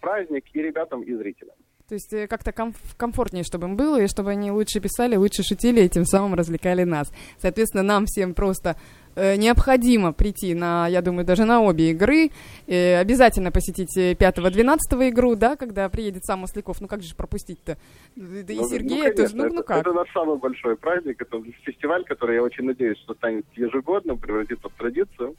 праздник 0.00 0.44
и 0.54 0.62
ребятам, 0.62 1.02
и 1.02 1.14
зрителям. 1.14 1.54
То 1.88 1.94
есть 1.94 2.12
э, 2.12 2.26
как-то 2.26 2.50
комф- 2.50 2.96
комфортнее, 2.96 3.44
чтобы 3.44 3.66
им 3.66 3.76
было, 3.76 4.00
и 4.00 4.08
чтобы 4.08 4.30
они 4.30 4.50
лучше 4.50 4.80
писали, 4.80 5.14
лучше 5.14 5.42
шутили, 5.42 5.82
и 5.82 5.88
тем 5.88 6.04
самым 6.04 6.34
развлекали 6.34 6.82
нас. 6.82 7.12
Соответственно, 7.38 7.82
нам 7.82 8.06
всем 8.06 8.34
просто 8.34 8.76
необходимо 9.16 10.12
прийти 10.12 10.54
на, 10.54 10.88
я 10.88 11.02
думаю, 11.02 11.24
даже 11.24 11.44
на 11.44 11.62
обе 11.62 11.90
игры. 11.90 12.30
Э, 12.66 12.98
обязательно 12.98 13.50
посетить 13.50 13.96
5-12 13.96 14.76
игру, 15.10 15.34
да, 15.34 15.56
когда 15.56 15.88
приедет 15.88 16.24
сам 16.24 16.40
Масляков. 16.40 16.80
Ну 16.80 16.88
как 16.88 17.02
же 17.02 17.14
пропустить-то? 17.14 17.78
Да 18.16 18.52
и 18.52 18.56
Ну, 18.56 18.68
ну, 18.68 19.14
тоже. 19.14 19.36
Ну, 19.36 19.44
ну 19.44 19.54
это, 19.54 19.62
как? 19.62 19.80
Это 19.80 19.92
наш 19.92 20.12
самый 20.12 20.38
большой 20.38 20.76
праздник, 20.76 21.20
это 21.20 21.42
фестиваль, 21.64 22.04
который, 22.04 22.36
я 22.36 22.42
очень 22.42 22.64
надеюсь, 22.64 22.98
что 22.98 23.14
станет 23.14 23.46
ежегодным, 23.54 24.18
превратится 24.18 24.68
в 24.68 24.72
традицию. 24.72 25.34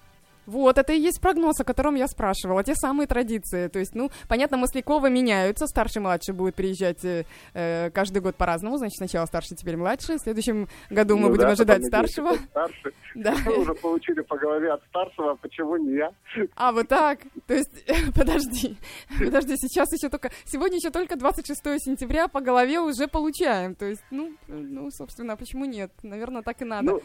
Вот, 0.48 0.78
это 0.78 0.94
и 0.94 1.00
есть 1.00 1.20
прогноз, 1.20 1.60
о 1.60 1.66
котором 1.66 1.96
я 1.96 2.08
спрашивала. 2.08 2.64
Те 2.64 2.74
самые 2.74 3.06
традиции. 3.06 3.68
То 3.68 3.80
есть, 3.80 3.94
ну, 3.94 4.10
понятно, 4.30 4.58
Масляковы 4.58 5.10
меняются. 5.10 5.68
Старший, 5.68 6.02
младший 6.02 6.34
будет 6.34 6.56
приезжать 6.56 7.04
э, 7.04 7.26
э, 7.54 7.92
каждый 7.92 8.22
год 8.22 8.38
по-разному. 8.38 8.78
Значит, 8.78 8.96
сначала 8.96 9.26
старший, 9.26 9.58
теперь 9.58 9.76
младший. 9.76 10.16
В 10.16 10.22
следующем 10.22 10.70
году 10.90 11.18
мы 11.18 11.24
Ну 11.24 11.30
будем 11.32 11.42
да, 11.42 11.50
ожидать 11.50 11.82
потом 11.84 11.92
надеюсь, 11.92 12.12
старшего. 12.12 12.36
Старший. 12.50 12.94
Да. 13.18 13.36
Мы 13.48 13.62
уже 13.62 13.74
получили 13.74 14.22
по 14.22 14.38
голове 14.38 14.72
от 14.72 14.84
старшего, 14.90 15.32
а 15.32 15.36
почему 15.36 15.76
не 15.78 15.96
я? 15.96 16.12
А, 16.56 16.72
вот 16.72 16.88
так. 16.88 17.22
То 17.48 17.56
есть, 17.56 17.84
подожди. 18.16 18.78
Подожди, 19.20 19.56
сейчас 19.58 19.92
еще 19.92 20.10
только... 20.10 20.30
Сегодня 20.46 20.78
еще 20.78 20.92
только 20.92 21.16
26 21.16 21.60
сентября 21.80 22.28
по 22.28 22.42
голове 22.42 22.80
уже 22.80 23.08
получаем. 23.08 23.74
То 23.74 23.86
есть, 23.86 24.04
ну, 24.12 24.34
ну, 24.48 24.92
собственно, 24.92 25.36
почему 25.36 25.66
нет? 25.66 25.92
Наверное, 26.04 26.44
так 26.44 26.62
и 26.62 26.66
надо. 26.66 26.92
Ну, 26.92 27.02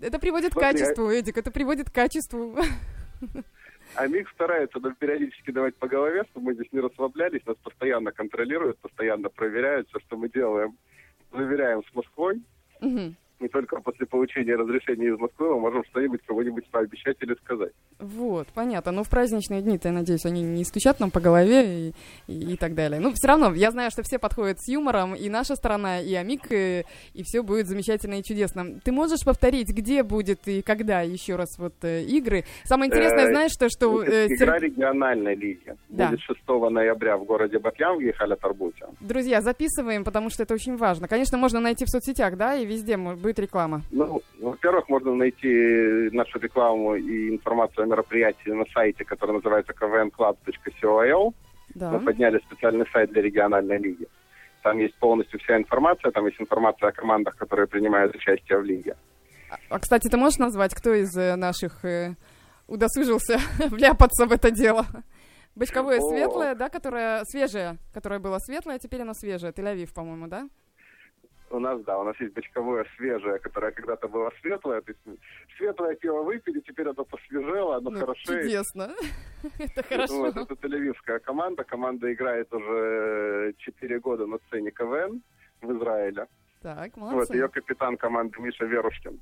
это 0.00 0.18
приводит 0.18 0.50
к 0.50 0.52
смотри, 0.52 0.68
а- 0.68 0.72
качеству, 0.72 1.10
Эдик, 1.10 1.38
это 1.38 1.50
приводит 1.50 1.90
к 1.90 1.94
качеству. 1.94 2.56
а 3.94 4.06
МИГ 4.06 4.28
старается 4.30 4.80
нам 4.80 4.94
периодически 4.94 5.50
давать 5.50 5.76
по 5.76 5.88
голове, 5.88 6.24
чтобы 6.30 6.46
мы 6.46 6.54
здесь 6.54 6.72
не 6.72 6.80
расслаблялись, 6.80 7.44
нас 7.46 7.56
постоянно 7.62 8.12
контролируют, 8.12 8.78
постоянно 8.78 9.28
проверяют 9.28 9.88
все, 9.88 10.00
что 10.00 10.16
мы 10.16 10.28
делаем. 10.28 10.76
Заверяем 11.32 11.82
с 11.84 11.94
Москвой. 11.94 12.42
Мгм. 12.80 13.16
Не 13.40 13.48
только 13.48 13.80
после 13.80 14.06
получения 14.06 14.54
разрешения 14.54 15.08
из 15.08 15.18
Москвы 15.18 15.48
мы 15.54 15.60
можем 15.60 15.82
что-нибудь 15.90 16.20
кому-нибудь 16.26 16.66
пообещать 16.70 17.16
или 17.20 17.34
сказать. 17.42 17.72
Вот, 17.98 18.48
понятно. 18.54 18.92
Но 18.92 19.02
в 19.02 19.08
праздничные 19.08 19.62
дни-то, 19.62 19.88
я 19.88 19.94
надеюсь, 19.94 20.24
они 20.26 20.42
не 20.42 20.64
стучат 20.64 21.00
нам 21.00 21.10
по 21.10 21.20
голове 21.20 21.88
и, 21.88 21.94
и, 22.26 22.52
и 22.52 22.56
так 22.56 22.74
далее. 22.74 23.00
Ну, 23.00 23.12
все 23.14 23.28
равно, 23.28 23.54
я 23.54 23.70
знаю, 23.70 23.90
что 23.90 24.02
все 24.02 24.18
подходят 24.18 24.60
с 24.60 24.68
юмором, 24.68 25.14
и 25.14 25.28
наша 25.28 25.54
сторона, 25.56 26.00
и 26.00 26.12
Амик, 26.14 26.42
и, 26.50 26.84
и 27.14 27.22
все 27.24 27.42
будет 27.42 27.66
замечательно 27.66 28.14
и 28.20 28.22
чудесно. 28.22 28.78
Ты 28.84 28.92
можешь 28.92 29.24
повторить, 29.24 29.68
где 29.68 30.02
будет 30.02 30.46
и 30.46 30.62
когда 30.62 31.00
еще 31.00 31.36
раз 31.36 31.58
вот 31.58 31.74
э, 31.82 32.02
игры? 32.04 32.44
Самое 32.64 32.88
интересное, 32.90 33.24
Э, 33.26 33.28
знаешь, 33.30 33.52
что... 33.52 33.68
что 33.68 34.02
э, 34.02 34.26
игра 34.26 34.58
региональной 34.58 35.34
лиги. 35.34 35.74
Да. 35.88 36.08
Будет 36.08 36.20
6 36.20 36.40
ноября 36.70 37.16
в 37.16 37.24
городе 37.24 37.58
Батьям 37.58 37.96
в 37.96 38.00
Ехаля 38.00 38.36
Тарбуте. 38.36 38.86
Друзья, 39.00 39.40
записываем, 39.40 40.04
потому 40.04 40.30
что 40.30 40.42
это 40.42 40.54
очень 40.54 40.76
важно. 40.76 41.08
Конечно, 41.08 41.38
можно 41.38 41.60
найти 41.60 41.84
в 41.84 41.88
соцсетях, 41.88 42.36
да, 42.36 42.54
и 42.54 42.66
везде 42.66 42.96
мо- 42.96 43.14
будет 43.30 43.38
реклама. 43.38 43.82
Ну, 43.90 44.22
во-первых, 44.40 44.88
можно 44.88 45.14
найти 45.14 46.10
нашу 46.12 46.38
рекламу 46.38 46.96
и 46.96 47.30
информацию 47.30 47.84
о 47.84 47.86
мероприятии 47.86 48.50
на 48.50 48.64
сайте, 48.74 49.04
который 49.04 49.32
называется 49.32 49.72
kvnclub.co.il. 49.72 51.34
Да. 51.74 51.90
Мы 51.92 52.00
подняли 52.00 52.40
специальный 52.46 52.86
сайт 52.92 53.12
для 53.12 53.22
региональной 53.22 53.78
лиги. 53.78 54.06
Там 54.62 54.78
есть 54.78 54.94
полностью 54.96 55.38
вся 55.40 55.56
информация, 55.56 56.10
там 56.10 56.26
есть 56.26 56.40
информация 56.40 56.88
о 56.88 56.92
командах, 56.92 57.36
которые 57.36 57.66
принимают 57.66 58.14
участие 58.14 58.58
в 58.58 58.64
лиге. 58.64 58.96
А, 59.68 59.78
кстати, 59.78 60.08
ты 60.08 60.16
можешь 60.16 60.38
назвать, 60.38 60.74
кто 60.74 60.92
из 60.92 61.16
э, 61.16 61.36
наших 61.36 61.84
э, 61.84 62.16
удосужился 62.66 63.38
вляпаться 63.70 64.26
в 64.26 64.32
это 64.32 64.50
дело? 64.50 64.86
Бочковое 65.54 65.98
О. 65.98 66.08
светлое, 66.08 66.54
да, 66.54 66.68
которое 66.68 67.24
свежее, 67.24 67.78
которое 67.94 68.20
было 68.20 68.38
светлое, 68.38 68.76
а 68.76 68.78
теперь 68.78 69.02
оно 69.02 69.14
свежее. 69.14 69.52
Тель-Авив, 69.52 69.92
по-моему, 69.94 70.26
да? 70.26 70.48
У 71.50 71.58
нас, 71.58 71.80
да, 71.82 71.98
у 71.98 72.04
нас 72.04 72.14
есть 72.20 72.32
бочковое 72.32 72.86
свежее, 72.96 73.38
которое 73.40 73.72
когда-то 73.72 74.06
было 74.08 74.30
светлое. 74.40 74.80
То 74.82 74.92
есть 74.92 75.20
светлое 75.58 75.96
пиво 75.96 76.22
выпили, 76.22 76.60
теперь 76.60 76.88
оно 76.88 77.04
посвежело, 77.04 77.76
оно 77.76 77.90
Ну, 77.90 77.98
хорошее. 77.98 78.42
чудесно. 78.44 78.90
Это 79.58 79.82
хорошо. 79.82 80.16
Вот, 80.18 80.36
это 80.36 80.54
тель-авивская 80.54 81.18
команда. 81.18 81.64
Команда 81.64 82.12
играет 82.12 82.52
уже 82.54 83.54
4 83.58 83.98
года 84.00 84.26
на 84.26 84.38
сцене 84.46 84.70
КВН 84.70 85.22
в 85.60 85.72
Израиле. 85.76 86.26
Так, 86.62 86.96
Вот, 86.96 87.30
ее 87.30 87.40
молодцы. 87.42 87.48
капитан 87.48 87.96
команды 87.96 88.40
Миша 88.40 88.66
Верушкин. 88.66 89.18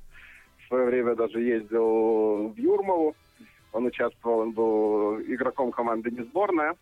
В 0.63 0.67
свое 0.67 0.85
время 0.85 1.15
даже 1.15 1.41
ездил 1.41 2.49
в 2.49 2.55
Юрмалу. 2.57 3.15
Он 3.71 3.85
участвовал, 3.85 4.39
он 4.39 4.51
был 4.51 5.19
игроком 5.21 5.71
команды 5.71 6.11
«Не 6.11 6.23
сборная». 6.25 6.75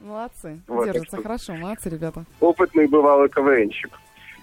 Молодцы. 0.00 0.60
Вот, 0.66 0.86
Держатся 0.86 1.22
хорошо, 1.22 1.54
молодцы, 1.54 1.88
ребята. 1.90 2.24
Опытный 2.40 2.86
бывалый 2.88 3.28
КВНщик. 3.28 3.90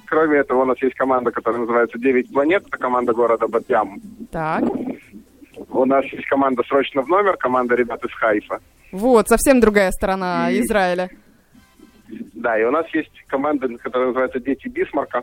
Кроме 0.08 0.38
этого, 0.40 0.62
у 0.62 0.66
нас 0.66 0.82
есть 0.82 0.96
команда, 0.96 1.32
которая 1.32 1.62
называется 1.62 1.98
«Девять 2.00 2.32
планет». 2.32 2.66
Это 2.68 2.78
команда 2.78 3.14
города 3.14 3.48
Батьям. 3.48 4.00
Так, 4.32 4.64
У 5.70 5.86
нас 5.86 6.06
есть 6.06 6.26
команда 6.28 6.64
«Срочно 6.68 7.02
в 7.02 7.08
номер», 7.10 7.36
команда 7.38 7.76
ребят 7.76 8.04
из 8.06 8.14
Хайфа. 8.14 8.60
вот, 8.92 9.28
совсем 9.28 9.60
другая 9.60 9.92
сторона 9.92 10.50
И- 10.50 10.62
Израиля. 10.62 11.10
Да, 12.34 12.58
и 12.58 12.64
у 12.64 12.72
нас 12.72 12.86
есть 12.94 13.12
команда, 13.28 13.68
которая 13.80 14.08
называется 14.10 14.40
«Дети 14.40 14.70
Бисмарка». 14.70 15.22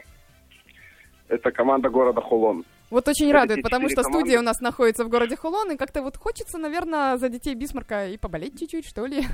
Это 1.29 1.51
команда 1.51 1.89
города 1.89 2.21
Хулон. 2.21 2.65
Вот 2.91 3.09
очень 3.09 3.33
радует, 3.33 3.63
потому 3.63 3.89
что 3.89 4.03
студия 4.03 4.37
команды. 4.37 4.39
у 4.39 4.43
нас 4.43 4.61
находится 4.61 5.05
в 5.05 5.09
городе 5.09 5.37
Хулон, 5.37 5.73
и 5.73 5.77
как-то 5.77 6.03
вот 6.03 6.17
хочется, 6.17 6.59
наверное, 6.59 7.17
за 7.17 7.29
детей 7.29 7.55
Бисмарка 7.55 8.09
и 8.09 8.17
поболеть 8.19 8.59
чуть-чуть, 8.59 8.87
что 8.87 9.07
ли. 9.07 9.25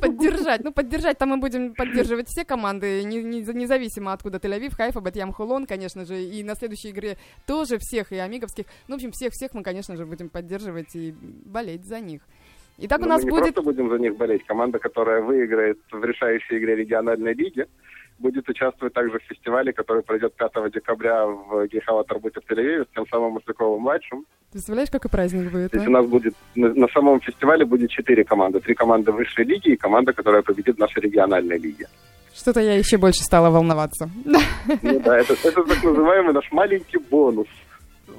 Поддержать. 0.00 0.64
Ну, 0.64 0.72
поддержать 0.72 1.18
там 1.18 1.30
мы 1.30 1.36
будем 1.38 1.74
поддерживать 1.74 2.28
все 2.28 2.44
команды, 2.44 3.04
не- 3.04 3.22
не- 3.22 3.40
независимо 3.42 4.12
откуда 4.12 4.38
Тель-Авив, 4.38 4.74
Хайфа, 4.74 5.00
Батьям, 5.00 5.32
Хулон, 5.32 5.66
конечно 5.66 6.04
же, 6.04 6.22
и 6.22 6.42
на 6.42 6.54
следующей 6.54 6.90
игре 6.90 7.16
тоже 7.46 7.78
всех, 7.78 8.12
и 8.12 8.16
амиговских. 8.16 8.66
Ну, 8.88 8.94
в 8.94 8.96
общем, 8.96 9.10
всех-всех 9.12 9.54
мы, 9.54 9.62
конечно 9.62 9.96
же, 9.96 10.06
будем 10.06 10.28
поддерживать 10.28 10.94
и 10.94 11.14
болеть 11.44 11.84
за 11.84 12.00
них. 12.00 12.22
Итак, 12.78 13.00
у 13.00 13.02
Но 13.02 13.08
нас 13.10 13.22
мы 13.22 13.30
не 13.30 13.38
будет... 13.38 13.54
просто 13.54 13.62
будем 13.62 13.90
за 13.90 13.98
них 13.98 14.16
болеть. 14.16 14.44
Команда, 14.46 14.78
которая 14.78 15.20
выиграет 15.22 15.78
в 15.92 16.04
решающей 16.04 16.58
игре 16.58 16.74
региональной 16.74 17.34
лиги, 17.34 17.66
будет 18.18 18.48
участвовать 18.48 18.94
также 18.94 19.18
в 19.18 19.22
фестивале, 19.22 19.72
который 19.72 20.02
пройдет 20.02 20.34
5 20.34 20.72
декабря 20.72 21.26
в 21.26 21.66
Гейхала 21.66 22.04
Тарбуте 22.04 22.40
в 22.40 22.50
Тель-Авиве 22.50 22.84
с 22.84 22.94
тем 22.94 23.06
самым 23.08 23.32
Масляковым-младшим. 23.32 24.24
Представляешь, 24.50 24.90
какой 24.90 25.10
праздник 25.10 25.50
будет, 25.50 25.72
То 25.72 25.78
есть 25.78 25.88
а? 25.88 25.90
у 25.90 25.92
нас 25.92 26.06
будет 26.06 26.34
на, 26.54 26.72
на 26.72 26.88
самом 26.88 27.20
фестивале 27.20 27.64
будет 27.64 27.90
четыре 27.90 28.24
команды. 28.24 28.60
Три 28.60 28.74
команды 28.74 29.10
высшей 29.10 29.44
лиги 29.44 29.70
и 29.70 29.76
команда, 29.76 30.12
которая 30.12 30.42
победит 30.42 30.76
в 30.76 30.78
нашей 30.78 31.02
региональной 31.02 31.58
лиге. 31.58 31.88
Что-то 32.34 32.60
я 32.60 32.76
еще 32.76 32.96
больше 32.96 33.22
стала 33.22 33.50
волноваться. 33.50 34.10
Ну 34.24 35.00
да, 35.00 35.18
это, 35.18 35.34
это 35.34 35.62
так 35.62 35.82
называемый 35.84 36.34
наш 36.34 36.50
маленький 36.50 36.98
бонус. 36.98 37.46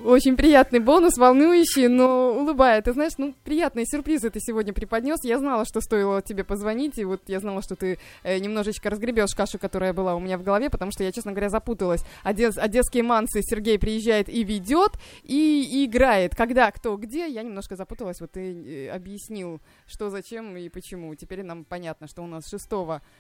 Очень 0.04 0.36
приятный 0.36 0.80
бонус, 0.80 1.18
волнующий, 1.18 1.88
но 1.88 2.34
улыбает. 2.34 2.86
Ты 2.86 2.94
знаешь, 2.94 3.14
ну, 3.18 3.36
приятные 3.44 3.86
сюрпризы 3.86 4.30
ты 4.30 4.40
сегодня 4.40 4.74
преподнес. 4.74 5.24
Я 5.24 5.38
знала, 5.38 5.66
что 5.66 5.80
стоило 5.80 6.22
тебе 6.22 6.44
позвонить, 6.44 6.98
и 6.98 7.06
вот 7.06 7.22
я 7.28 7.40
знала, 7.40 7.62
что 7.62 7.76
ты 7.76 8.00
э, 8.24 8.40
немножечко 8.40 8.90
разгребешь 8.90 9.36
кашу, 9.36 9.60
которая 9.60 9.94
была 9.94 10.16
у 10.16 10.20
меня 10.20 10.38
в 10.38 10.44
голове, 10.44 10.70
потому 10.70 10.92
что 10.92 11.04
я, 11.04 11.12
честно 11.12 11.32
говоря, 11.32 11.50
запуталась. 11.50 12.04
Одесс, 12.24 12.58
одесские 12.58 13.04
мансы 13.04 13.42
Сергей 13.44 13.78
приезжает 13.78 14.28
и 14.28 14.44
ведет, 14.44 14.94
и, 15.24 15.64
и 15.64 15.86
играет. 15.86 16.36
Когда, 16.36 16.72
кто, 16.72 16.98
где, 16.98 17.28
я 17.28 17.44
немножко 17.44 17.76
запуталась. 17.76 18.22
Вот 18.22 18.32
ты 18.32 18.88
э, 18.88 18.90
объяснил, 18.90 19.62
что, 19.86 20.10
зачем 20.10 20.58
и 20.58 20.70
почему. 20.70 21.14
Теперь 21.16 21.44
нам 21.44 21.64
понятно, 21.64 22.08
что 22.08 22.24
у 22.24 22.28
нас 22.28 22.48
6 22.50 22.66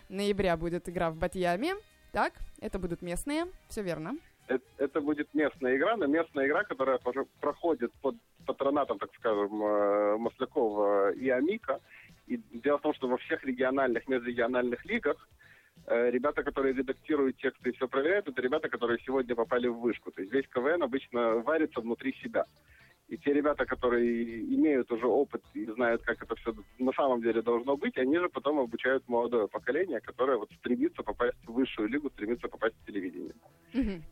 ноября 0.10 0.58
будет 0.58 0.90
игра 0.90 1.12
в 1.12 1.16
Батьяме. 1.16 1.76
Так, 2.12 2.34
это 2.62 2.80
будут 2.80 3.02
местные, 3.02 3.46
все 3.70 3.82
верно. 3.84 4.16
Это, 4.48 4.64
это 4.78 5.02
будет 5.02 5.34
местная 5.34 5.76
игра, 5.76 5.98
но 5.98 6.06
местная 6.06 6.46
игра, 6.46 6.64
которая 6.64 7.00
проходит 7.42 7.92
под 8.02 8.16
патронатом, 8.46 9.00
так 9.00 9.10
скажем, 9.16 9.64
э, 9.64 10.18
Маслякова 10.18 11.12
и 11.14 11.30
Амика. 11.30 11.80
И 12.28 12.38
дело 12.54 12.78
в 12.78 12.82
том, 12.82 12.94
что 12.94 13.08
во 13.08 13.18
всех 13.18 13.44
региональных, 13.44 14.08
межрегиональных 14.08 14.86
лигах 14.86 15.28
э, 15.88 16.12
ребята, 16.12 16.44
которые 16.44 16.76
редактируют 16.76 17.38
тексты 17.38 17.70
и 17.70 17.74
все 17.74 17.88
проверяют, 17.88 18.28
это 18.28 18.42
ребята, 18.42 18.70
которые 18.70 19.00
сегодня 19.00 19.36
попали 19.36 19.68
в 19.68 19.80
вышку. 19.80 20.12
То 20.12 20.22
есть 20.22 20.34
весь 20.34 20.48
КВН 20.48 20.84
обычно 20.84 21.38
варится 21.38 21.82
внутри 21.82 22.14
себя. 22.24 22.46
И 23.08 23.18
те 23.18 23.34
ребята, 23.34 23.66
которые 23.66 24.42
имеют 24.56 24.92
уже 24.92 25.06
опыт 25.06 25.44
и 25.54 25.66
знают, 25.66 26.02
как 26.02 26.24
это 26.24 26.36
все 26.36 26.56
на 26.80 26.92
самом 26.94 27.22
деле 27.22 27.44
должно 27.44 27.78
быть, 27.78 27.98
они 27.98 28.18
же 28.18 28.30
потом 28.30 28.60
обучают 28.60 29.08
молодое 29.08 29.48
поколение, 29.48 30.02
которое 30.02 30.38
вот 30.38 30.50
стремится 30.60 31.04
попасть 31.04 31.38
в 31.46 31.54
высшую 31.54 31.88
лигу, 31.88 32.10
стремится 32.10 32.48
попасть 32.48 32.76
в 32.82 32.86
телевидение. 32.86 33.34
Мгм. 33.74 34.04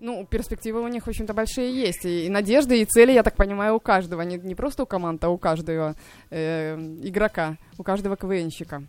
Ну, 0.00 0.24
перспективы 0.24 0.80
у 0.80 0.88
них, 0.88 1.04
в 1.04 1.08
общем-то, 1.08 1.34
большие 1.34 1.70
есть. 1.72 2.06
И, 2.06 2.30
надежды, 2.30 2.80
и 2.80 2.86
цели, 2.86 3.12
я 3.12 3.22
так 3.22 3.36
понимаю, 3.36 3.74
у 3.74 3.80
каждого. 3.80 4.22
Не, 4.22 4.38
не 4.38 4.54
просто 4.54 4.84
у 4.84 4.86
команд, 4.86 5.22
а 5.24 5.28
у 5.28 5.36
каждого 5.36 5.94
э, 6.30 6.74
игрока, 7.02 7.58
у 7.76 7.82
каждого 7.82 8.16
КВНщика. 8.16 8.82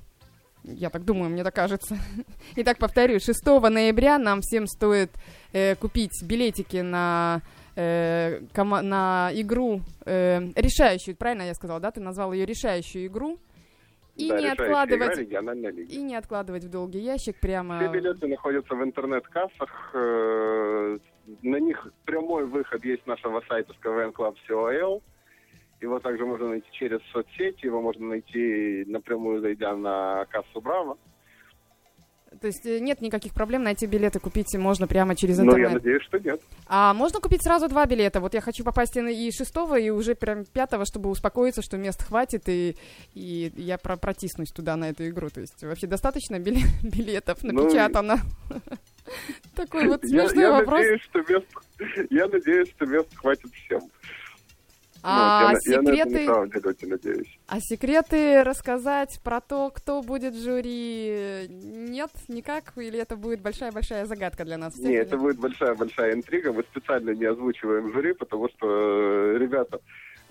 Я 0.63 0.89
так 0.89 1.03
думаю, 1.03 1.29
мне 1.29 1.43
так 1.43 1.53
кажется. 1.53 1.97
Итак, 2.55 2.77
повторю, 2.77 3.19
6 3.19 3.45
ноября 3.45 4.17
нам 4.19 4.39
всем 4.41 4.67
стоит 4.67 5.11
э, 5.51 5.75
купить 5.75 6.23
билетики 6.23 6.77
на, 6.77 7.41
э, 7.75 8.39
на 8.55 9.31
игру 9.33 9.81
э, 10.05 10.39
решающую, 10.55 11.17
правильно 11.17 11.43
я 11.43 11.55
сказала, 11.55 11.81
да? 11.81 11.91
Ты 11.91 11.99
назвал 11.99 12.31
ее 12.31 12.45
решающую 12.45 13.07
игру. 13.07 13.37
И 14.21 14.29
да, 14.29 14.39
не 14.39 14.47
откладывать 14.47 15.13
игра 15.13 15.21
региональной 15.21 15.71
лиги. 15.71 15.93
и 15.93 16.01
не 16.01 16.15
откладывать 16.15 16.63
в 16.63 16.69
долгий 16.69 16.99
ящик 16.99 17.39
прямо. 17.39 17.79
Все 17.79 17.89
билеты 17.91 18.27
находятся 18.27 18.75
в 18.75 18.83
интернет-кассах. 18.83 19.91
э, 19.93 20.99
На 21.41 21.57
них 21.59 21.87
прямой 22.05 22.45
выход 22.45 22.83
есть 22.85 23.05
нашего 23.07 23.41
сайта 23.47 23.73
с 23.73 23.77
КВН 23.77 24.09
Club 24.11 24.35
COL. 24.49 25.01
Его 25.81 25.99
также 25.99 26.25
можно 26.25 26.49
найти 26.49 26.67
через 26.73 26.99
соцсети, 27.11 27.65
его 27.65 27.81
можно 27.81 28.07
найти 28.07 28.83
напрямую, 28.87 29.41
зайдя 29.41 29.75
на 29.75 30.25
кассу 30.29 30.61
Браво. 30.61 30.97
То 32.39 32.47
есть 32.47 32.65
э, 32.65 32.79
нет 32.79 33.01
никаких 33.01 33.33
проблем 33.33 33.63
найти 33.63 33.85
билеты, 33.85 34.19
купить 34.19 34.55
можно 34.55 34.87
прямо 34.87 35.15
через 35.15 35.37
Но 35.37 35.43
Ну, 35.43 35.51
я 35.51 35.57
интернет. 35.65 35.83
надеюсь, 35.83 36.03
что 36.03 36.17
нет. 36.17 36.41
А 36.65 36.93
можно 36.93 37.19
купить 37.19 37.43
сразу 37.43 37.67
два 37.67 37.85
билета? 37.85 38.21
Вот 38.21 38.33
я 38.33 38.39
хочу 38.41 38.63
попасть 38.63 38.95
и 38.95 39.31
шестого, 39.31 39.77
и 39.77 39.89
уже 39.89 40.15
прям 40.15 40.45
пятого, 40.45 40.85
чтобы 40.85 41.09
успокоиться, 41.09 41.61
что 41.61 41.77
мест 41.77 42.01
хватит, 42.03 42.47
и, 42.47 42.77
и 43.13 43.51
я 43.57 43.77
про 43.77 43.97
протиснусь 43.97 44.51
туда 44.51 44.77
на 44.77 44.89
эту 44.89 45.07
игру. 45.09 45.29
То 45.29 45.41
есть 45.41 45.61
вообще 45.61 45.87
достаточно 45.87 46.37
биле- 46.37 46.63
билетов 46.83 47.39
Ну, 47.43 47.63
напечатано? 47.63 48.17
Такой 49.55 49.87
вот 49.87 50.03
Я, 50.05 50.23
смешной 50.27 50.43
я 50.45 50.51
вопрос. 50.51 50.79
надеюсь, 50.79 51.01
что 51.01 51.19
мест, 51.19 51.47
я 52.09 52.27
надеюсь, 52.27 52.69
что 52.69 52.85
мест 52.85 53.07
хватит 53.15 53.51
всем. 53.53 53.81
А 55.03 55.51
Ну, 55.53 55.59
я, 55.65 55.81
на- 55.81 55.91
я 55.91 56.05
на 56.05 56.09
это 56.45 56.73
секреты, 56.73 56.87
надеюсь. 56.87 57.39
а 57.47 57.59
секреты 57.59 58.43
рассказать 58.43 59.19
про 59.23 59.41
то, 59.41 59.71
кто 59.71 60.01
будет 60.01 60.35
в 60.35 60.43
жюри, 60.43 61.47
нет, 61.49 62.11
никак? 62.27 62.73
Или 62.77 62.99
это 62.99 63.15
будет 63.15 63.41
большая-большая 63.41 64.05
загадка 64.05 64.45
для 64.45 64.57
нас 64.57 64.73
всех? 64.73 64.85
Не, 64.85 64.93
или- 64.93 65.01
это 65.01 65.17
будет 65.17 65.39
большая-большая 65.39 66.13
интрига. 66.13 66.53
Мы 66.53 66.63
специально 66.63 67.11
не 67.11 67.25
озвучиваем 67.25 67.91
жюри, 67.93 68.13
потому 68.13 68.47
что 68.49 68.67
э, 68.67 69.37
ребята 69.39 69.79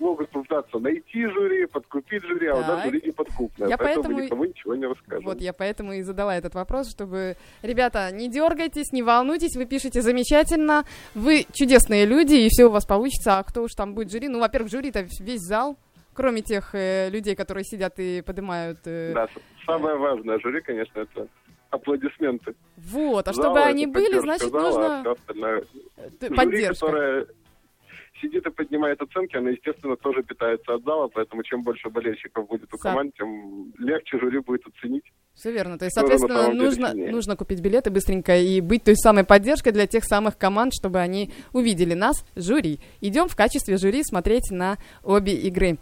могут 0.01 0.29
попытаться 0.29 0.79
найти 0.79 1.25
жюри, 1.27 1.65
подкупить 1.67 2.23
жюри, 2.23 2.47
а 2.47 2.55
у 2.55 2.61
нас 2.61 2.83
жюри 2.83 3.01
не 3.05 3.11
подкупное. 3.11 3.69
Я 3.69 3.77
поэтому, 3.77 4.03
поэтому- 4.03 4.21
никому 4.25 4.45
ничего 4.45 4.75
не 4.75 4.87
расскажем. 4.87 5.25
Вот 5.25 5.39
я 5.39 5.53
поэтому 5.53 5.93
и 5.93 6.01
задала 6.01 6.35
этот 6.35 6.55
вопрос, 6.55 6.89
чтобы, 6.91 7.37
ребята, 7.61 8.09
не 8.11 8.27
дергайтесь, 8.29 8.91
не 8.91 9.03
волнуйтесь, 9.03 9.55
вы 9.55 9.65
пишете 9.65 10.01
замечательно, 10.01 10.83
вы 11.15 11.45
чудесные 11.53 12.05
люди, 12.05 12.33
и 12.35 12.49
все 12.49 12.65
у 12.65 12.71
вас 12.71 12.85
получится, 12.85 13.37
а 13.37 13.43
кто 13.43 13.63
уж 13.63 13.71
там 13.73 13.93
будет 13.93 14.11
жюри? 14.11 14.27
Ну, 14.27 14.39
во-первых, 14.39 14.71
жюри-то 14.71 15.05
весь 15.19 15.41
зал, 15.41 15.77
кроме 16.13 16.41
тех 16.41 16.73
э, 16.73 17.09
людей, 17.09 17.35
которые 17.35 17.63
сидят 17.63 17.93
и 17.99 18.21
поднимают... 18.21 18.79
э, 18.85 19.13
Да, 19.13 19.27
самое 19.65 19.95
важное 19.97 20.39
жюри, 20.39 20.61
конечно, 20.61 20.99
это 20.99 21.27
аплодисменты. 21.69 22.53
Вот, 22.77 23.27
а 23.27 23.33
чтобы 23.33 23.59
они 23.61 23.85
были, 23.87 24.05
поддержка 24.19 24.21
значит, 24.21 24.51
зала, 24.51 24.67
а 24.85 25.03
нужно 25.03 25.15
э, 25.29 25.61
Жюри, 26.21 26.35
поддержка. 26.35 26.85
которое 26.85 27.27
сидит 28.21 28.45
и 28.45 28.49
поднимает 28.49 29.01
оценки, 29.01 29.35
оно, 29.35 29.49
естественно, 29.49 29.95
тоже 29.95 30.23
питается 30.23 30.73
от 30.73 30.83
зала, 30.83 31.07
поэтому 31.07 31.43
чем 31.43 31.63
больше 31.63 31.89
болельщиков 31.89 32.47
будет 32.47 32.73
у 32.73 32.77
Сам- 32.77 32.91
команд, 32.91 33.15
тем 33.15 33.73
легче 33.77 34.19
жюри 34.19 34.39
будет 34.39 34.61
оценить. 34.67 35.03
Все 35.33 35.51
верно. 35.51 35.77
То 35.77 35.85
есть, 35.85 35.95
соответственно, 35.95 36.53
нужно, 36.53 36.89
сильнее. 36.89 37.11
нужно 37.11 37.35
купить 37.35 37.61
билеты 37.61 37.89
быстренько 37.89 38.37
и 38.37 38.61
быть 38.61 38.83
той 38.83 38.95
самой 38.95 39.23
поддержкой 39.23 39.71
для 39.71 39.87
тех 39.87 40.03
самых 40.03 40.37
команд, 40.37 40.73
чтобы 40.73 40.99
они 40.99 41.31
увидели 41.53 41.93
нас, 41.93 42.25
жюри. 42.35 42.79
Идем 43.01 43.27
в 43.27 43.35
качестве 43.35 43.77
жюри 43.77 44.03
смотреть 44.03 44.51
на 44.51 44.77
обе 45.03 45.33
игры. 45.33 45.77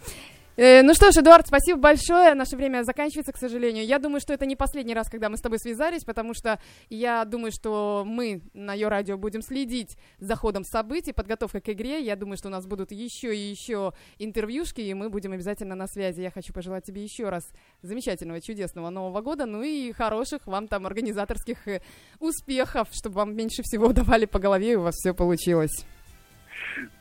Э, 0.61 0.81
ну 0.81 0.93
что 0.93 1.09
ж, 1.13 1.15
Эдуард, 1.15 1.47
спасибо 1.47 1.79
большое. 1.79 2.33
Наше 2.33 2.57
время 2.57 2.83
заканчивается, 2.83 3.31
к 3.31 3.37
сожалению. 3.37 3.85
Я 3.85 3.97
думаю, 3.97 4.19
что 4.19 4.33
это 4.33 4.45
не 4.45 4.57
последний 4.57 4.93
раз, 4.93 5.09
когда 5.09 5.29
мы 5.29 5.37
с 5.37 5.41
тобой 5.41 5.57
связались, 5.57 6.03
потому 6.03 6.33
что 6.33 6.59
я 6.89 7.23
думаю, 7.23 7.53
что 7.53 8.03
мы 8.05 8.41
на 8.53 8.73
ее 8.73 8.89
радио 8.89 9.17
будем 9.17 9.41
следить 9.41 9.97
за 10.17 10.35
ходом 10.35 10.65
событий, 10.65 11.13
подготовкой 11.13 11.61
к 11.61 11.69
игре. 11.69 12.01
Я 12.01 12.17
думаю, 12.17 12.35
что 12.35 12.49
у 12.49 12.51
нас 12.51 12.67
будут 12.67 12.91
еще 12.91 13.33
и 13.33 13.39
еще 13.39 13.93
интервьюшки, 14.17 14.81
и 14.81 14.93
мы 14.93 15.09
будем 15.09 15.31
обязательно 15.31 15.75
на 15.75 15.87
связи. 15.87 16.19
Я 16.19 16.29
хочу 16.29 16.51
пожелать 16.51 16.83
тебе 16.83 17.03
еще 17.03 17.29
раз 17.29 17.49
замечательного, 17.81 18.41
чудесного 18.41 18.89
Нового 18.89 19.21
года, 19.21 19.45
ну 19.45 19.63
и 19.63 19.93
хороших 19.93 20.45
вам 20.45 20.67
там 20.67 20.85
организаторских 20.85 21.69
э, 21.69 21.81
успехов, 22.19 22.89
чтобы 22.91 23.15
вам 23.15 23.33
меньше 23.33 23.61
всего 23.63 23.93
давали 23.93 24.25
по 24.25 24.39
голове, 24.39 24.73
и 24.73 24.75
у 24.75 24.81
вас 24.81 24.95
все 24.95 25.13
получилось. 25.13 25.85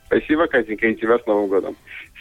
Спасибо, 0.07 0.47
Катенька, 0.47 0.87
и 0.87 0.95
тебя 0.95 1.19
с 1.19 1.27
Новым 1.27 1.49
годом. 1.49 1.77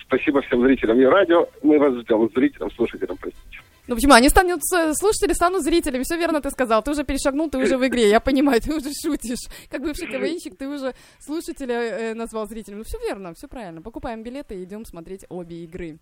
Спасибо 0.07 0.41
всем 0.41 0.61
зрителям 0.61 0.97
Ее 0.97 1.09
радио. 1.09 1.47
Мы 1.61 1.77
вас 1.77 1.93
ждем, 1.95 2.29
зрителям, 2.33 2.71
слушателям, 2.71 3.17
простите. 3.17 3.59
Ну 3.87 3.95
почему? 3.95 4.13
Они 4.13 4.29
станут, 4.29 4.61
э, 4.73 4.93
слушатели 4.93 5.33
станут 5.33 5.63
зрителями, 5.63 6.03
все 6.03 6.17
верно 6.17 6.41
ты 6.41 6.49
сказал. 6.49 6.81
Ты 6.83 6.91
уже 6.91 7.03
перешагнул, 7.03 7.49
ты 7.49 7.57
уже 7.57 7.77
в 7.77 7.87
игре, 7.87 8.09
я 8.09 8.19
понимаю, 8.19 8.61
ты 8.61 8.73
уже 8.75 8.89
шутишь. 8.93 9.49
Как 9.69 9.81
бывший 9.81 10.07
КВНщик, 10.07 10.57
ты 10.57 10.67
уже 10.67 10.93
слушателя 11.19 11.75
э, 11.75 12.13
назвал 12.13 12.47
зрителем. 12.47 12.79
Ну 12.79 12.83
все 12.85 12.99
верно, 12.99 13.33
все 13.33 13.47
правильно. 13.47 13.81
Покупаем 13.81 14.23
билеты 14.23 14.55
и 14.55 14.63
идем 14.63 14.85
смотреть 14.85 15.25
обе 15.29 15.63
игры. 15.63 15.97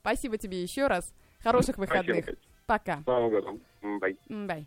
Спасибо 0.00 0.38
тебе 0.38 0.62
еще 0.62 0.86
раз. 0.86 1.12
Хороших 1.42 1.78
выходных. 1.78 2.24
Спасибо. 2.24 2.38
Пока. 2.66 3.00
С 3.02 3.06
Новым 3.06 3.30
годом. 3.30 3.60
Бай. 3.82 4.16
Бай. 4.28 4.66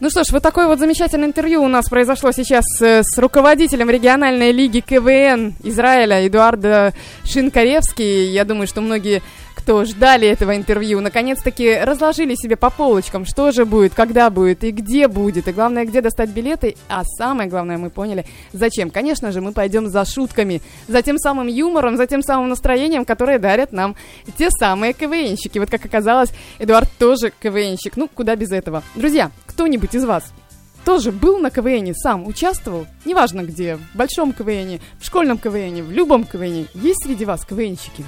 Ну 0.00 0.10
что 0.10 0.22
ж, 0.22 0.28
вот 0.30 0.44
такое 0.44 0.68
вот 0.68 0.78
замечательное 0.78 1.26
интервью 1.26 1.60
у 1.60 1.66
нас 1.66 1.88
произошло 1.88 2.30
сейчас 2.30 2.64
э, 2.80 3.02
с 3.02 3.18
руководителем 3.18 3.90
региональной 3.90 4.52
лиги 4.52 4.78
КВН 4.78 5.54
Израиля 5.64 6.24
Эдуарда 6.24 6.94
Шинкаревский. 7.24 8.30
Я 8.30 8.44
думаю, 8.44 8.68
что 8.68 8.80
многие, 8.80 9.22
кто 9.58 9.84
ждали 9.84 10.28
этого 10.28 10.56
интервью, 10.56 11.00
наконец-таки 11.00 11.76
разложили 11.80 12.36
себе 12.36 12.56
по 12.56 12.70
полочкам, 12.70 13.26
что 13.26 13.50
же 13.50 13.64
будет, 13.64 13.92
когда 13.92 14.30
будет 14.30 14.62
и 14.62 14.70
где 14.70 15.08
будет, 15.08 15.48
и 15.48 15.52
главное, 15.52 15.84
где 15.84 16.00
достать 16.00 16.30
билеты, 16.30 16.76
а 16.88 17.02
самое 17.04 17.50
главное, 17.50 17.76
мы 17.76 17.90
поняли, 17.90 18.24
зачем. 18.52 18.88
Конечно 18.88 19.32
же, 19.32 19.40
мы 19.40 19.52
пойдем 19.52 19.88
за 19.88 20.04
шутками, 20.04 20.62
за 20.86 21.02
тем 21.02 21.18
самым 21.18 21.48
юмором, 21.48 21.96
за 21.96 22.06
тем 22.06 22.22
самым 22.22 22.50
настроением, 22.50 23.04
которое 23.04 23.40
дарят 23.40 23.72
нам 23.72 23.96
те 24.36 24.48
самые 24.48 24.92
КВНщики. 24.92 25.58
Вот 25.58 25.70
как 25.70 25.84
оказалось, 25.84 26.30
Эдуард 26.60 26.88
тоже 26.96 27.32
КВНщик. 27.40 27.96
Ну, 27.96 28.08
куда 28.08 28.36
без 28.36 28.52
этого. 28.52 28.84
Друзья, 28.94 29.32
кто-нибудь 29.46 29.92
из 29.92 30.04
вас 30.04 30.32
тоже 30.84 31.10
был 31.10 31.38
на 31.38 31.50
КВНе, 31.50 31.94
сам 31.94 32.28
участвовал, 32.28 32.86
неважно 33.04 33.42
где, 33.42 33.76
в 33.76 33.96
большом 33.96 34.32
КВНе, 34.32 34.80
в 35.00 35.04
школьном 35.04 35.36
КВНе, 35.36 35.82
в 35.82 35.90
любом 35.90 36.22
КВНе, 36.22 36.66
есть 36.74 37.04
среди 37.04 37.24
вас 37.24 37.44
КВНщики? 37.44 38.04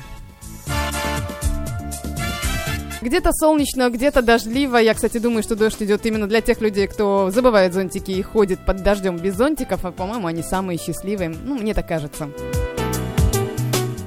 Где-то 3.03 3.33
солнечно, 3.33 3.89
где-то 3.89 4.21
дождливо. 4.21 4.77
Я, 4.77 4.93
кстати, 4.93 5.19
думаю, 5.19 5.43
что 5.43 5.57
дождь 5.57 5.83
идет 5.83 6.05
именно 6.05 6.27
для 6.27 6.43
тех 6.43 6.61
людей, 6.61 6.87
кто 6.87 7.31
забывает 7.31 7.73
зонтики 7.73 8.11
и 8.11 8.23
ходит 8.23 8.61
под 8.61 8.83
дождем 8.83 9.17
без 9.17 9.37
зонтиков, 9.37 9.85
а, 9.87 9.91
по-моему, 9.91 10.27
они 10.27 10.43
самые 10.43 10.79
счастливые. 10.79 11.31
Ну, 11.31 11.59
мне 11.59 11.73
так 11.73 11.89
кажется. 11.89 12.29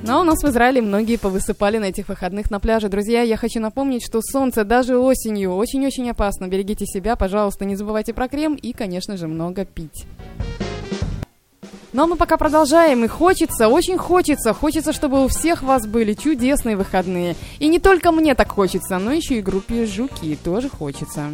Но 0.03 0.19
у 0.19 0.23
нас 0.23 0.43
в 0.43 0.47
Израиле 0.49 0.81
многие 0.81 1.17
повысыпали 1.17 1.77
на 1.77 1.85
этих 1.85 2.09
выходных 2.09 2.51
на 2.51 2.59
пляже. 2.59 2.89
Друзья, 2.89 3.21
я 3.21 3.37
хочу 3.37 3.59
напомнить, 3.59 4.05
что 4.05 4.21
солнце 4.21 4.65
даже 4.65 4.97
осенью 4.97 5.55
очень-очень 5.55 6.09
опасно. 6.11 6.47
Берегите 6.47 6.85
себя, 6.85 7.15
пожалуйста, 7.15 7.65
не 7.65 7.75
забывайте 7.75 8.13
про 8.13 8.27
крем 8.27 8.55
и, 8.55 8.73
конечно 8.73 9.17
же, 9.17 9.27
много 9.27 9.65
пить. 9.65 10.05
Ну 11.93 12.03
а 12.03 12.07
мы 12.07 12.15
пока 12.15 12.37
продолжаем, 12.37 13.05
и 13.05 13.07
хочется, 13.07 13.67
очень 13.67 13.99
хочется, 13.99 14.51
хочется, 14.51 14.93
чтобы 14.93 15.23
у 15.23 15.27
всех 15.27 15.61
вас 15.61 15.85
были 15.85 16.13
чудесные 16.13 16.75
выходные. 16.75 17.35
И 17.59 17.67
не 17.67 17.77
только 17.77 18.11
мне 18.11 18.33
так 18.33 18.51
хочется, 18.51 18.97
но 18.97 19.11
еще 19.11 19.37
и 19.37 19.41
группе 19.41 19.85
Жуки 19.85 20.35
тоже 20.43 20.69
хочется. 20.69 21.29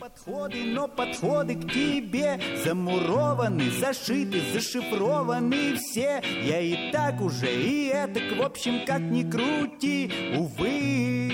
Подходы, 0.00 0.64
но 0.64 0.88
подходы 0.88 1.54
к 1.56 1.70
тебе 1.70 2.40
замурованы, 2.64 3.70
зашиты, 3.78 4.40
зашифрованы 4.54 5.76
все. 5.76 6.22
Я 6.42 6.60
и 6.60 6.92
так 6.92 7.20
уже, 7.20 7.52
и 7.52 7.88
это, 7.88 8.20
в 8.36 8.42
общем, 8.42 8.86
как 8.86 9.00
ни 9.00 9.28
крути, 9.28 10.10
увы. 10.36 11.30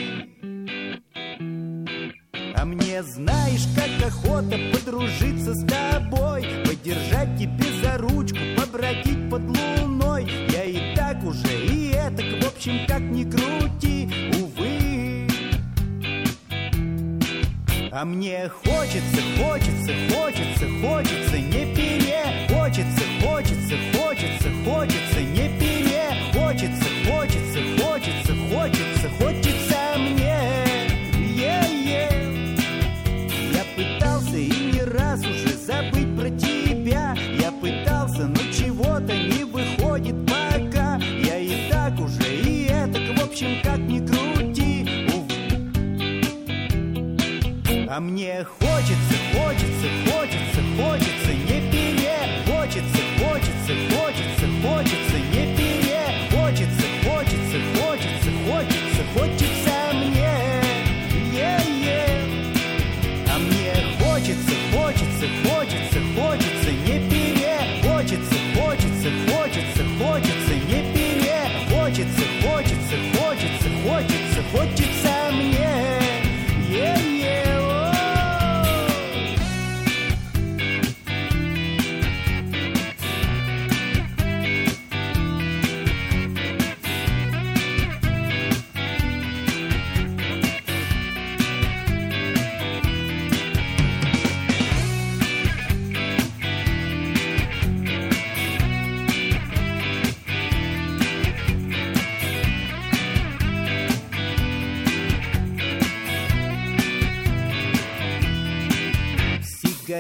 А 2.57 2.65
мне 2.65 3.03
знаешь, 3.03 3.67
как 3.77 4.09
охота 4.09 4.59
подружиться 4.73 5.55
с 5.55 5.65
тобой 5.67 6.68
Подержать 6.89 7.39
тебе 7.39 7.67
за 7.83 7.99
ручку, 7.99 8.39
побродить 8.57 9.29
под 9.29 9.43
луной. 9.43 10.27
Я 10.51 10.65
и 10.65 10.97
так 10.97 11.23
уже, 11.23 11.67
и 11.67 11.91
это, 11.91 12.23
в 12.23 12.49
общем, 12.49 12.87
как 12.87 13.01
ни 13.01 13.25
крути, 13.25 14.09
увы. 14.41 15.29
А 17.93 18.07
мне 18.07 18.49
хочется, 18.49 19.21
хочется, 19.37 19.93
хочется, 20.15 20.65
хочется 20.81 21.39
не 21.39 21.75
пере. 21.77 22.49
Хочется, 22.49 23.05
хочется, 23.21 23.77
хочется, 23.93 24.49
хочется 24.65 25.21
не 25.21 25.38
мне 48.01 48.45
хочется, 48.45 48.68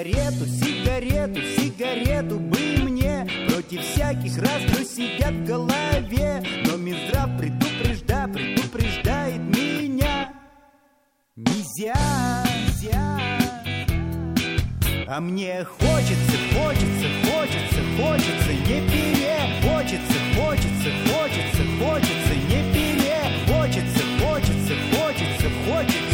Сигарету, 0.09 0.47
сигарету, 0.47 1.40
сигарету 1.59 2.40
бы 2.40 2.59
мне. 2.83 3.27
Против 3.47 3.83
всяких 3.83 4.38
раз, 4.38 4.62
сидят 4.88 5.35
в 5.35 5.44
голове. 5.44 6.42
Но 6.64 6.79
Минздрав 6.79 7.29
предупрежда, 7.37 8.27
предупреждает 8.27 9.38
меня. 9.38 10.33
Нельзя, 11.37 11.94
нельзя. 12.57 13.21
А 15.07 15.21
мне 15.21 15.62
хочется, 15.64 16.38
хочется, 16.55 17.09
хочется, 17.31 17.81
хочется 18.01 18.53
не 18.66 18.81
пере. 18.88 19.37
Хочется, 19.61 20.18
хочется, 20.35 20.90
хочется, 21.12 21.62
хочется 21.85 22.35
не 22.49 22.73
пере. 22.73 23.21
Хочется, 23.47 24.05
хочется, 24.25 24.75
хочется, 24.90 25.51
хочется 25.66 26.08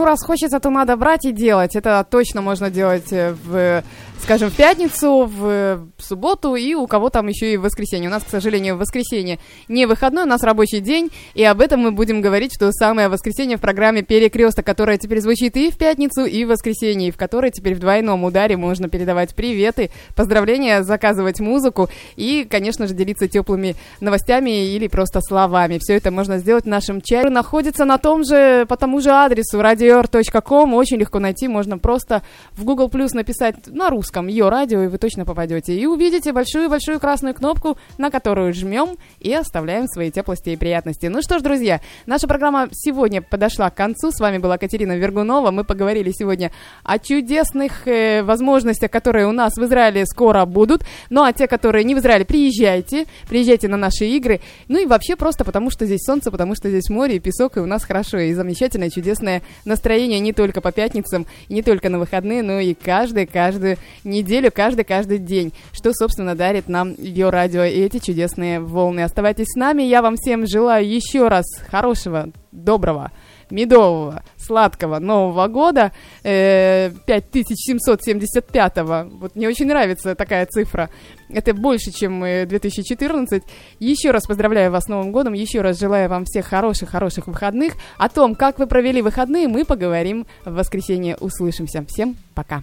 Ну, 0.00 0.06
раз 0.06 0.24
хочется, 0.24 0.60
то 0.60 0.70
надо 0.70 0.96
брать 0.96 1.26
и 1.26 1.30
делать. 1.30 1.76
Это 1.76 2.06
точно 2.08 2.40
можно 2.40 2.70
делать 2.70 3.12
э, 3.12 3.34
в, 3.44 3.84
скажем, 4.30 4.50
в 4.50 4.54
пятницу, 4.54 5.24
в 5.26 5.88
субботу 5.98 6.54
и 6.54 6.72
у 6.74 6.86
кого 6.86 7.10
там 7.10 7.26
еще 7.26 7.52
и 7.52 7.56
в 7.56 7.62
воскресенье. 7.62 8.08
У 8.08 8.12
нас, 8.12 8.22
к 8.22 8.28
сожалению, 8.28 8.76
в 8.76 8.78
воскресенье 8.78 9.40
не 9.66 9.86
выходной, 9.86 10.22
у 10.22 10.26
нас 10.28 10.44
рабочий 10.44 10.78
день, 10.78 11.10
и 11.34 11.42
об 11.42 11.60
этом 11.60 11.80
мы 11.80 11.90
будем 11.90 12.20
говорить 12.20 12.54
в 12.54 12.58
то 12.60 12.70
самое 12.70 13.08
воскресенье 13.08 13.56
в 13.56 13.60
программе 13.60 14.02
«Перекресток», 14.02 14.64
которая 14.64 14.98
теперь 14.98 15.20
звучит 15.20 15.56
и 15.56 15.72
в 15.72 15.76
пятницу, 15.76 16.26
и 16.26 16.44
в 16.44 16.50
воскресенье, 16.50 17.08
и 17.08 17.10
в 17.10 17.16
которой 17.16 17.50
теперь 17.50 17.74
в 17.74 17.80
двойном 17.80 18.22
ударе 18.22 18.56
можно 18.56 18.88
передавать 18.88 19.34
приветы, 19.34 19.90
поздравления, 20.14 20.84
заказывать 20.84 21.40
музыку 21.40 21.88
и, 22.14 22.46
конечно 22.48 22.86
же, 22.86 22.94
делиться 22.94 23.26
теплыми 23.26 23.74
новостями 23.98 24.64
или 24.64 24.86
просто 24.86 25.20
словами. 25.22 25.78
Все 25.80 25.94
это 25.94 26.12
можно 26.12 26.38
сделать 26.38 26.66
в 26.66 26.68
нашем 26.68 27.00
чате. 27.00 27.30
Находится 27.30 27.84
на 27.84 27.98
том 27.98 28.22
же, 28.24 28.64
по 28.66 28.76
тому 28.76 29.00
же 29.00 29.10
адресу 29.10 29.58
radio.com. 29.58 30.72
Очень 30.74 30.98
легко 30.98 31.18
найти. 31.18 31.48
Можно 31.48 31.78
просто 31.78 32.22
в 32.52 32.62
Google 32.62 32.86
Plus 32.86 33.08
написать 33.12 33.56
на 33.66 33.90
русском 33.90 34.19
ее 34.26 34.48
радио, 34.48 34.82
и 34.82 34.86
вы 34.86 34.98
точно 34.98 35.24
попадете. 35.24 35.74
И 35.74 35.86
увидите 35.86 36.32
большую-большую 36.32 37.00
красную 37.00 37.34
кнопку, 37.34 37.76
на 37.98 38.10
которую 38.10 38.52
жмем 38.52 38.96
и 39.18 39.32
оставляем 39.32 39.86
свои 39.86 40.10
теплости 40.10 40.50
и 40.50 40.56
приятности. 40.56 41.06
Ну 41.06 41.22
что 41.22 41.38
ж, 41.38 41.42
друзья, 41.42 41.80
наша 42.06 42.26
программа 42.26 42.68
сегодня 42.72 43.22
подошла 43.22 43.70
к 43.70 43.74
концу. 43.74 44.10
С 44.10 44.20
вами 44.20 44.38
была 44.38 44.58
Катерина 44.58 44.96
Вергунова. 44.96 45.50
Мы 45.50 45.64
поговорили 45.64 46.10
сегодня 46.12 46.52
о 46.84 46.98
чудесных 46.98 47.86
э, 47.86 48.22
возможностях, 48.22 48.90
которые 48.90 49.26
у 49.26 49.32
нас 49.32 49.54
в 49.56 49.64
Израиле 49.64 50.06
скоро 50.06 50.44
будут. 50.44 50.84
Ну 51.10 51.22
а 51.22 51.32
те, 51.32 51.46
которые 51.46 51.84
не 51.84 51.94
в 51.94 51.98
Израиле, 51.98 52.24
приезжайте. 52.24 53.06
Приезжайте 53.28 53.68
на 53.68 53.76
наши 53.76 54.06
игры. 54.06 54.40
Ну 54.68 54.78
и 54.80 54.86
вообще 54.86 55.16
просто 55.16 55.44
потому, 55.44 55.70
что 55.70 55.86
здесь 55.86 56.02
солнце, 56.04 56.30
потому 56.30 56.54
что 56.54 56.68
здесь 56.68 56.88
море 56.90 57.16
и 57.16 57.20
песок, 57.20 57.56
и 57.56 57.60
у 57.60 57.66
нас 57.66 57.84
хорошо. 57.84 58.18
И 58.18 58.32
замечательное, 58.32 58.90
чудесное 58.90 59.42
настроение 59.64 60.20
не 60.20 60.32
только 60.32 60.60
по 60.60 60.72
пятницам, 60.72 61.26
не 61.48 61.62
только 61.62 61.88
на 61.88 61.98
выходные, 61.98 62.42
но 62.42 62.60
и 62.60 62.74
каждый, 62.74 63.26
каждую 63.26 63.76
неделю, 64.10 64.50
каждый, 64.54 64.84
каждый 64.84 65.18
день, 65.18 65.52
что, 65.72 65.92
собственно, 65.92 66.34
дарит 66.34 66.68
нам 66.68 66.94
ее 66.98 67.30
радио 67.30 67.64
и 67.64 67.80
эти 67.80 67.98
чудесные 67.98 68.60
волны. 68.60 69.00
Оставайтесь 69.00 69.48
с 69.48 69.56
нами. 69.56 69.82
Я 69.82 70.02
вам 70.02 70.16
всем 70.16 70.46
желаю 70.46 70.88
еще 70.88 71.28
раз 71.28 71.44
хорошего, 71.70 72.30
доброго, 72.52 73.10
медового, 73.50 74.22
сладкого 74.36 74.98
Нового 74.98 75.46
года, 75.48 75.92
э, 76.22 76.90
5775-го. 77.06 79.18
Вот 79.18 79.36
мне 79.36 79.48
очень 79.48 79.66
нравится 79.66 80.14
такая 80.14 80.46
цифра. 80.46 80.90
Это 81.28 81.54
больше, 81.54 81.92
чем 81.92 82.24
э, 82.24 82.46
2014. 82.46 83.42
Еще 83.78 84.10
раз 84.10 84.26
поздравляю 84.26 84.70
вас 84.70 84.84
с 84.84 84.88
Новым 84.88 85.12
годом, 85.12 85.34
еще 85.34 85.60
раз 85.60 85.78
желаю 85.78 86.08
вам 86.08 86.24
всех 86.24 86.46
хороших-хороших 86.46 87.26
выходных. 87.26 87.74
О 87.98 88.08
том, 88.08 88.34
как 88.34 88.58
вы 88.58 88.66
провели 88.66 89.02
выходные, 89.02 89.48
мы 89.48 89.64
поговорим 89.64 90.26
в 90.44 90.54
воскресенье. 90.54 91.16
Услышимся. 91.16 91.84
Всем 91.88 92.16
пока. 92.34 92.62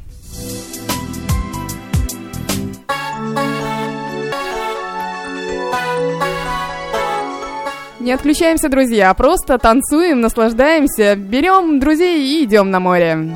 Не 8.08 8.14
отключаемся, 8.14 8.70
друзья, 8.70 9.14
просто 9.14 9.58
танцуем, 9.58 10.22
наслаждаемся, 10.22 11.18
берем 11.18 11.78
друзей 11.78 12.40
и 12.40 12.46
идем 12.46 12.72
на 12.72 12.80
море. 12.80 13.36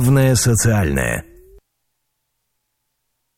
Главное 0.00 0.34
социальное. 0.34 1.29